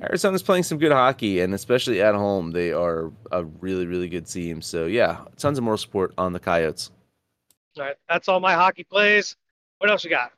Arizona's 0.00 0.42
playing 0.42 0.64
some 0.64 0.78
good 0.78 0.92
hockey, 0.92 1.40
and 1.40 1.54
especially 1.54 2.02
at 2.02 2.14
home, 2.14 2.50
they 2.50 2.72
are 2.72 3.12
a 3.30 3.44
really, 3.44 3.86
really 3.86 4.08
good 4.08 4.26
team. 4.26 4.62
So 4.62 4.86
yeah, 4.86 5.18
tons 5.36 5.58
of 5.58 5.64
more 5.64 5.76
support 5.76 6.12
on 6.18 6.32
the 6.32 6.40
Coyotes. 6.40 6.90
All 7.78 7.84
right, 7.84 7.96
that's 8.08 8.28
all 8.28 8.40
my 8.40 8.54
hockey 8.54 8.84
plays. 8.84 9.36
What 9.78 9.90
else 9.90 10.04
you 10.04 10.10
got? 10.10 10.32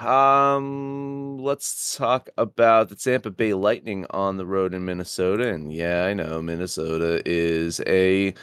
Um, 0.00 1.38
let's 1.38 1.96
talk 1.96 2.28
about 2.36 2.88
the 2.88 2.96
Tampa 2.96 3.30
Bay 3.30 3.54
Lightning 3.54 4.06
on 4.10 4.36
the 4.36 4.46
road 4.46 4.74
in 4.74 4.84
Minnesota. 4.84 5.48
And 5.48 5.72
yeah, 5.72 6.04
I 6.04 6.14
know 6.14 6.42
Minnesota 6.42 7.22
is 7.24 7.80
a 7.86 8.34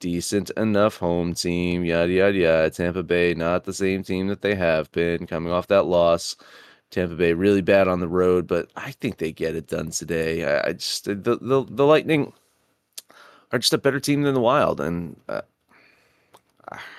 decent 0.00 0.50
enough 0.56 0.96
home 0.96 1.34
team. 1.34 1.84
Yada 1.84 2.12
yada 2.12 2.36
yada. 2.38 2.70
Tampa 2.70 3.02
Bay, 3.02 3.34
not 3.34 3.64
the 3.64 3.72
same 3.72 4.02
team 4.02 4.26
that 4.28 4.42
they 4.42 4.54
have 4.54 4.90
been 4.92 5.26
coming 5.26 5.52
off 5.52 5.68
that 5.68 5.86
loss. 5.86 6.36
Tampa 6.90 7.14
Bay 7.14 7.34
really 7.34 7.60
bad 7.60 7.86
on 7.86 8.00
the 8.00 8.08
road, 8.08 8.48
but 8.48 8.68
I 8.74 8.90
think 8.92 9.18
they 9.18 9.30
get 9.30 9.54
it 9.54 9.68
done 9.68 9.90
today. 9.90 10.44
I, 10.44 10.68
I 10.68 10.72
just 10.72 11.04
the, 11.04 11.14
the 11.14 11.64
the 11.68 11.86
Lightning 11.86 12.32
are 13.52 13.58
just 13.58 13.74
a 13.74 13.78
better 13.78 14.00
team 14.00 14.22
than 14.22 14.34
the 14.34 14.40
Wild, 14.40 14.80
and 14.80 15.20
uh, 15.28 15.42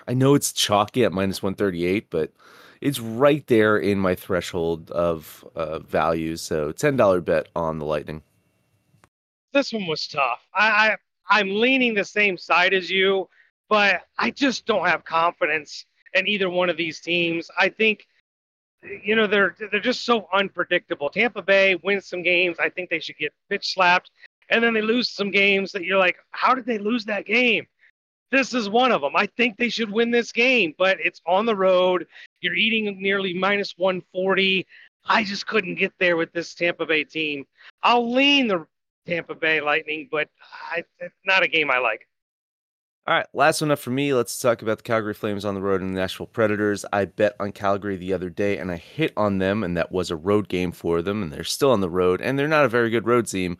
I 0.08 0.14
know 0.14 0.36
it's 0.36 0.54
chalky 0.54 1.04
at 1.04 1.12
minus 1.12 1.44
one 1.44 1.56
thirty 1.56 1.86
eight, 1.86 2.10
but 2.10 2.32
it's 2.80 3.00
right 3.00 3.46
there 3.48 3.78
in 3.78 4.00
my 4.00 4.16
threshold 4.16 4.90
of 4.92 5.46
uh, 5.56 5.80
value. 5.80 6.38
So 6.38 6.72
ten 6.72 6.96
dollar 6.96 7.20
bet 7.20 7.48
on 7.56 7.80
the 7.80 7.86
Lightning. 7.86 8.22
This 9.54 9.74
one 9.74 9.88
was 9.88 10.08
tough. 10.08 10.48
I, 10.54 10.68
I 10.70 10.96
I'm 11.32 11.50
leaning 11.50 11.94
the 11.94 12.04
same 12.04 12.38
side 12.38 12.74
as 12.74 12.92
you, 12.92 13.30
but 13.70 14.02
I 14.20 14.32
just 14.32 14.66
don't 14.66 14.86
have 14.86 15.06
confidence 15.06 15.86
in 16.14 16.28
either 16.28 16.50
one 16.50 16.70
of 16.70 16.76
these 16.76 17.00
teams. 17.00 17.50
I 17.58 17.70
think 17.70 18.06
you 18.84 19.16
know 19.16 19.28
they're 19.28 19.56
they're 19.72 19.80
just 19.80 20.04
so 20.04 20.28
unpredictable. 20.34 21.10
Tampa 21.10 21.42
Bay 21.42 21.76
wins 21.76 22.08
some 22.08 22.22
games, 22.22 22.58
I 22.60 22.70
think 22.70 22.90
they 22.90 23.00
should 23.00 23.18
get 23.18 23.32
pitch 23.50 23.74
slapped, 23.74 24.12
and 24.50 24.62
then 24.62 24.74
they 24.74 24.82
lose 24.82 25.10
some 25.10 25.32
games 25.32 25.72
that 25.72 25.86
you're 25.86 25.98
like, 25.98 26.18
how 26.32 26.54
did 26.54 26.66
they 26.66 26.78
lose 26.78 27.06
that 27.06 27.26
game? 27.26 27.66
This 28.30 28.54
is 28.54 28.70
one 28.70 28.92
of 28.92 29.02
them. 29.02 29.16
I 29.16 29.26
think 29.26 29.58
they 29.58 29.70
should 29.70 29.92
win 29.92 30.12
this 30.12 30.34
game, 30.34 30.74
but 30.78 30.98
it's 31.02 31.22
on 31.26 31.46
the 31.46 31.56
road. 31.56 32.08
You're 32.42 32.56
eating 32.56 33.02
nearly 33.02 33.34
minus 33.34 33.74
140. 33.78 34.68
I 35.06 35.24
just 35.24 35.48
couldn't 35.48 35.76
get 35.76 35.94
there 35.98 36.18
with 36.18 36.32
this 36.34 36.54
Tampa 36.54 36.86
Bay 36.86 37.04
team. 37.04 37.46
I'll 37.84 38.12
lean 38.12 38.48
the 38.48 38.66
Tampa 39.06 39.36
Bay 39.36 39.62
Lightning, 39.62 40.08
but 40.12 40.30
I, 40.72 40.84
it's 41.00 41.16
not 41.26 41.44
a 41.44 41.48
game 41.48 41.72
I 41.72 41.80
like. 41.80 42.08
All 43.08 43.16
right, 43.16 43.26
last 43.34 43.62
one 43.62 43.72
up 43.72 43.80
for 43.80 43.90
me. 43.90 44.14
Let's 44.14 44.40
talk 44.40 44.62
about 44.62 44.78
the 44.78 44.84
Calgary 44.84 45.16
Flames 45.16 45.44
on 45.44 45.56
the 45.56 45.62
road 45.62 45.82
and 45.82 45.90
the 45.96 46.00
Nashville 46.00 46.28
Predators. 46.28 46.86
I 46.94 47.06
bet 47.06 47.36
on 47.40 47.52
Calgary 47.52 47.98
the 47.98 48.14
other 48.14 48.30
day 48.30 48.60
and 48.60 48.72
I 48.72 48.78
hit 48.78 49.12
on 49.18 49.40
them, 49.40 49.64
and 49.64 49.76
that 49.76 49.92
was 49.92 50.12
a 50.12 50.16
road 50.16 50.48
game 50.50 50.72
for 50.72 51.02
them, 51.02 51.24
and 51.24 51.34
they're 51.34 51.44
still 51.44 51.72
on 51.72 51.82
the 51.82 51.90
road, 51.90 52.22
and 52.22 52.38
they're 52.38 52.48
not 52.48 52.66
a 52.66 52.70
very 52.70 52.92
good 52.92 53.08
road 53.08 53.26
team. 53.26 53.58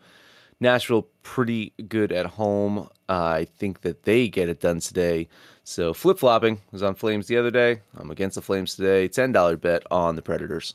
Nashville 0.60 1.08
pretty 1.24 1.72
good 1.88 2.12
at 2.12 2.26
home. 2.26 2.88
Uh, 3.08 3.24
I 3.24 3.44
think 3.58 3.80
that 3.80 4.04
they 4.04 4.28
get 4.28 4.48
it 4.48 4.60
done 4.60 4.78
today. 4.78 5.28
So 5.64 5.92
flip 5.92 6.20
flopping 6.20 6.60
was 6.70 6.84
on 6.84 6.94
Flames 6.94 7.26
the 7.26 7.36
other 7.36 7.50
day. 7.50 7.80
I'm 7.96 8.12
against 8.12 8.36
the 8.36 8.42
Flames 8.42 8.76
today. 8.76 9.08
Ten 9.08 9.32
dollar 9.32 9.56
bet 9.56 9.82
on 9.90 10.14
the 10.14 10.22
Predators. 10.22 10.74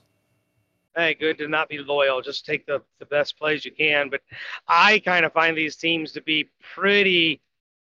Hey, 0.98 1.14
good 1.14 1.38
to 1.38 1.48
not 1.48 1.70
be 1.70 1.78
loyal. 1.78 2.24
Just 2.24 2.44
take 2.44 2.66
the, 2.66 2.82
the 2.98 3.06
best 3.06 3.38
plays 3.38 3.64
you 3.64 3.72
can. 3.72 4.10
But 4.10 4.22
I 4.68 4.98
kind 4.98 5.26
of 5.26 5.32
find 5.32 5.56
these 5.56 5.76
teams 5.76 6.12
to 6.14 6.22
be 6.22 6.50
pretty 6.74 7.40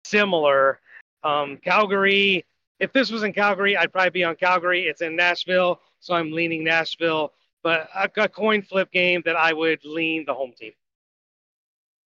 similar. 0.05 0.79
Um, 1.25 1.57
Calgary, 1.57 2.45
if 2.81 2.93
this 2.93 3.11
was 3.11 3.23
in 3.23 3.33
Calgary, 3.33 3.79
I'd 3.79 3.95
probably 3.95 4.11
be 4.11 4.25
on 4.25 4.37
Calgary. 4.37 4.83
It's 4.83 5.01
in 5.01 5.17
Nashville, 5.17 5.81
so 6.01 6.13
I'm 6.13 6.33
leaning 6.33 6.63
Nashville. 6.63 7.33
But 7.63 7.89
a, 7.95 8.11
a 8.25 8.29
coin 8.29 8.61
flip 8.61 8.93
game 8.93 9.23
that 9.25 9.37
I 9.37 9.55
would 9.55 9.83
lean 9.87 10.27
the 10.27 10.35
home 10.35 10.53
team. 10.55 10.73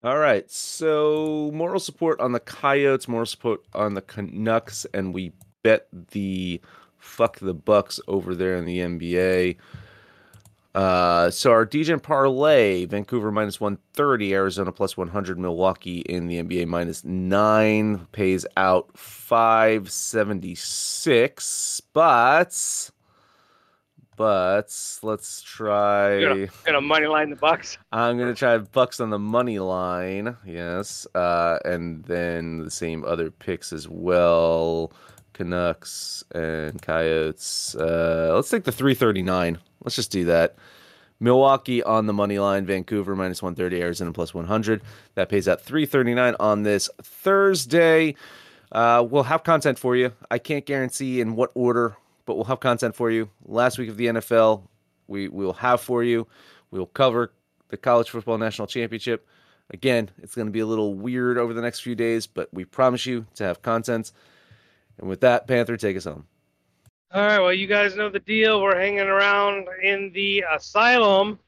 All 0.05 0.19
right, 0.19 0.49
so 0.51 1.51
moral 1.53 1.81
support 1.81 2.21
on 2.21 2.31
the 2.31 2.41
Coyotes, 2.41 3.09
moral 3.09 3.27
support 3.27 3.63
on 3.73 3.95
the 3.95 4.03
Canucks, 4.03 4.85
and 4.95 5.13
we 5.13 5.33
bet 5.65 5.89
the 6.13 6.61
fuck 6.99 7.41
the 7.41 7.55
Bucks 7.55 7.99
over 8.07 8.37
there 8.37 8.55
in 8.55 8.65
the 8.65 8.79
NBA. 8.79 9.57
Uh, 10.75 11.31
so 11.31 11.51
our 11.51 11.67
DJ 11.67 12.03
parlay: 12.03 12.87
Vancouver 12.87 13.31
minus 13.31 13.61
one 13.61 13.79
thirty, 13.93 14.33
Arizona 14.35 14.73
plus 14.73 14.97
one 14.97 15.09
hundred, 15.09 15.39
Milwaukee 15.39 16.01
in 16.01 16.29
the 16.29 16.43
NBA 16.43 16.67
minus 16.67 17.05
nine 17.05 18.07
pays 18.13 18.47
out 18.57 18.97
five 18.97 19.91
seventy 19.91 20.55
six. 20.55 21.83
But 21.93 22.91
but 24.17 24.99
let's 25.03 25.43
try. 25.43 26.19
You're 26.19 26.35
gonna, 26.35 26.49
gonna 26.65 26.81
money 26.81 27.07
line 27.07 27.31
the 27.31 27.37
Bucks. 27.37 27.77
I'm 27.93 28.19
gonna 28.19 28.35
try 28.35 28.57
Bucks 28.59 29.01
on 29.01 29.11
the 29.11 29.19
money 29.19 29.59
line. 29.59 30.37
Yes, 30.47 31.07
uh, 31.15 31.59
and 31.65 32.05
then 32.05 32.59
the 32.59 32.71
same 32.71 33.05
other 33.05 33.31
picks 33.31 33.73
as 33.73 33.89
well. 33.89 34.93
Canucks 35.43 36.23
and 36.33 36.81
Coyotes. 36.81 37.75
Uh, 37.75 38.31
let's 38.33 38.49
take 38.49 38.63
the 38.63 38.71
339. 38.71 39.59
Let's 39.83 39.97
just 39.97 40.13
do 40.13 40.25
that. 40.27 40.55
Milwaukee 41.19 41.83
on 41.83 42.07
the 42.07 42.13
money 42.13 42.39
line, 42.39 42.65
Vancouver 42.65 43.17
minus 43.17 43.43
130, 43.43 43.83
Arizona 43.83 44.13
plus 44.13 44.33
100. 44.33 44.83
That 45.17 45.29
pays 45.29 45.49
out 45.49 45.61
339 45.61 46.37
on 46.39 46.63
this 46.63 46.89
Thursday. 47.03 48.15
Uh, 48.71 49.05
we'll 49.09 49.25
have 49.25 49.43
content 49.43 49.81
for 49.81 49.97
you. 49.97 50.13
I 50.31 50.39
can't 50.39 50.65
guarantee 50.65 51.21
in 51.21 51.35
what 51.35 51.51
order, 51.55 51.97
but 52.25 52.37
we'll 52.37 52.45
have 52.45 52.61
content 52.61 52.95
for 52.95 53.11
you. 53.11 53.29
Last 53.45 53.79
week 53.79 53.89
of 53.89 53.97
the 53.97 54.07
NFL, 54.07 54.63
we 55.09 55.29
will 55.29 55.55
have 55.55 55.81
for 55.81 56.05
you. 56.05 56.29
We 56.71 56.79
will 56.79 56.87
cover 56.87 57.33
the 57.69 57.77
college 57.77 58.11
football 58.11 58.39
national 58.39 58.69
championship. 58.69 59.27
Again, 59.71 60.11
it's 60.23 60.37
going 60.37 60.47
to 60.47 60.53
be 60.53 60.61
a 60.61 60.67
little 60.67 60.95
weird 60.95 61.37
over 61.37 61.53
the 61.53 61.63
next 61.63 61.81
few 61.81 61.97
days, 61.97 62.29
but 62.29 62.49
we 62.53 62.65
promise 62.65 63.07
you 63.07 63.27
to 63.35 63.45
have 63.45 63.63
content. 63.63 64.13
And 64.99 65.09
with 65.09 65.21
that, 65.21 65.47
Panther, 65.47 65.77
take 65.77 65.97
us 65.97 66.05
home. 66.05 66.27
All 67.15 67.27
right, 67.27 67.41
well, 67.41 67.53
you 67.53 67.67
guys 67.67 67.95
know 67.95 68.09
the 68.09 68.21
deal. 68.21 68.63
We're 68.63 68.79
hanging 68.79 69.01
around 69.01 69.67
in 69.83 70.13
the 70.15 70.45
asylum. 70.51 71.39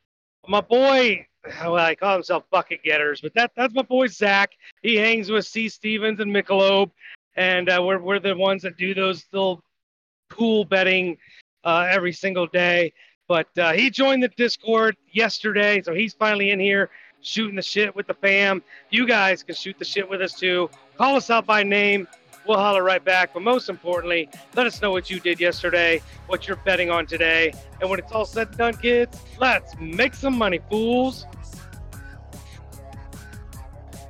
My 0.46 0.61
boy, 0.61 1.26
well, 1.62 1.76
I 1.76 1.94
call 1.94 2.12
himself 2.14 2.44
bucket 2.50 2.83
getters, 2.83 3.22
but 3.22 3.33
that 3.35 3.52
that's 3.57 3.72
my 3.72 3.83
boy 3.83 4.09
Zach. 4.09 4.50
He 4.83 4.96
hangs 4.96 5.30
with 5.30 5.46
C. 5.46 5.70
Stevens 5.70 6.20
and 6.20 6.30
Michelob, 6.30 6.90
and 7.37 7.70
uh, 7.70 7.83
we're 7.83 7.98
we're 7.98 8.18
the 8.18 8.37
ones 8.37 8.62
that 8.62 8.76
do 8.76 8.92
those 8.92 9.24
little 9.33 9.62
pool 10.28 10.66
betting 10.66 11.16
uh, 11.64 11.87
every 11.90 12.12
single 12.12 12.46
day. 12.46 12.92
But 13.26 13.48
uh, 13.57 13.72
he 13.72 13.88
joined 13.88 14.22
the 14.22 14.28
Discord 14.28 14.96
yesterday, 15.12 15.80
so 15.80 15.94
he's 15.94 16.12
finally 16.12 16.50
in 16.50 16.61
here 16.61 16.90
shooting 17.22 17.57
the 17.57 17.62
shit 17.62 17.96
with 17.96 18.07
the 18.07 18.14
fam. 18.14 18.62
You 18.90 19.07
guys 19.07 19.42
can 19.42 19.54
shoot 19.54 19.78
the 19.78 19.85
shit 19.85 20.09
with 20.09 20.20
us 20.20 20.35
too. 20.35 20.68
Call 20.98 21.16
us 21.16 21.30
out 21.30 21.46
by 21.46 21.62
name. 21.62 22.07
We'll 22.46 22.59
holler 22.59 22.83
right 22.83 23.02
back. 23.04 23.33
But 23.33 23.42
most 23.42 23.68
importantly, 23.68 24.28
let 24.54 24.66
us 24.66 24.83
know 24.83 24.90
what 24.90 25.11
you 25.11 25.20
did 25.20 25.40
yesterday, 25.40 26.02
what 26.26 26.46
you're 26.46 26.59
betting 26.59 26.90
on 26.90 27.07
today. 27.07 27.52
And 27.80 27.88
when 27.88 27.98
it's 27.98 28.12
all 28.12 28.26
said 28.26 28.48
and 28.48 28.57
done, 28.57 28.76
kids, 28.76 29.20
let's 29.38 29.74
make 29.78 30.14
some 30.14 30.37
money, 30.37 30.61
fools. 30.68 31.26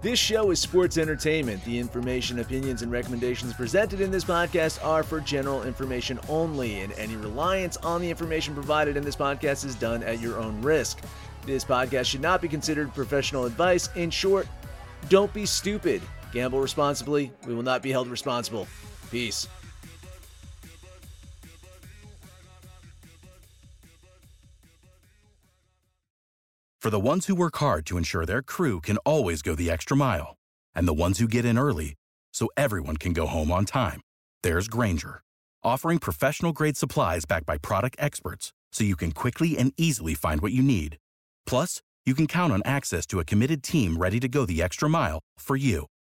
This 0.03 0.19
show 0.19 0.51
is 0.51 0.61
sports 0.61 0.99
entertainment. 0.99 1.65
The 1.65 1.79
information, 1.79 2.41
opinions, 2.41 2.83
and 2.83 2.93
recommendations 2.93 3.55
presented 3.55 4.03
in 4.03 4.11
this 4.11 4.23
podcast 4.23 4.85
are 4.85 5.03
for 5.03 5.19
general 5.19 5.63
information 5.63 6.21
only, 6.29 6.81
and 6.81 6.93
any 6.99 7.17
reliance 7.17 7.79
on 7.79 8.03
the 8.03 8.11
information 8.11 8.53
provided 8.53 8.99
in 8.99 9.03
this 9.03 9.17
podcast 9.17 9.65
is 9.65 9.75
done 9.75 10.03
at 10.03 10.21
your 10.21 10.39
own 10.39 10.61
risk. 10.61 11.01
This 11.47 11.65
podcast 11.65 12.05
should 12.05 12.21
not 12.21 12.43
be 12.43 12.49
considered 12.49 12.93
professional 12.93 13.47
advice. 13.47 13.89
In 13.97 14.11
short, 14.11 14.47
don't 15.09 15.33
be 15.33 15.47
stupid. 15.47 16.03
Gamble 16.35 16.61
responsibly. 16.61 17.33
We 17.47 17.55
will 17.55 17.63
not 17.63 17.81
be 17.81 17.91
held 17.91 18.09
responsible. 18.09 18.67
Peace. 19.11 19.49
For 26.83 26.91
the 26.91 27.01
ones 27.01 27.25
who 27.25 27.35
work 27.35 27.57
hard 27.57 27.87
to 27.87 27.97
ensure 27.97 28.27
their 28.27 28.43
crew 28.43 28.83
can 28.83 28.99
always 29.07 29.41
go 29.41 29.55
the 29.55 29.71
extra 29.71 29.97
mile, 29.97 30.37
and 30.75 30.87
the 30.87 30.93
ones 30.93 31.19
who 31.19 31.27
get 31.27 31.47
in 31.47 31.57
early 31.57 31.95
so 32.35 32.51
everyone 32.59 32.99
can 32.99 33.15
go 33.15 33.27
home 33.27 33.51
on 33.51 33.65
time, 33.65 34.03
there's 34.43 34.69
Grainger, 34.69 35.23
offering 35.63 35.99
professional 35.99 36.53
grade 36.53 36.77
supplies 36.77 37.25
backed 37.25 37.47
by 37.47 37.57
product 37.57 37.97
experts 37.99 38.53
so 38.71 38.85
you 38.85 38.97
can 38.97 39.13
quickly 39.13 39.57
and 39.57 39.73
easily 39.79 40.15
find 40.15 40.43
what 40.43 40.53
you 40.53 40.63
need. 40.63 40.99
Plus, 41.47 41.81
you 42.05 42.15
can 42.15 42.27
count 42.27 42.53
on 42.53 42.61
access 42.67 43.07
to 43.07 43.19
a 43.19 43.25
committed 43.25 43.63
team 43.63 43.97
ready 43.97 44.21
to 44.21 44.29
go 44.29 44.45
the 44.45 44.63
extra 44.63 44.87
mile 44.87 45.21
for 45.39 45.57
you. 45.57 45.87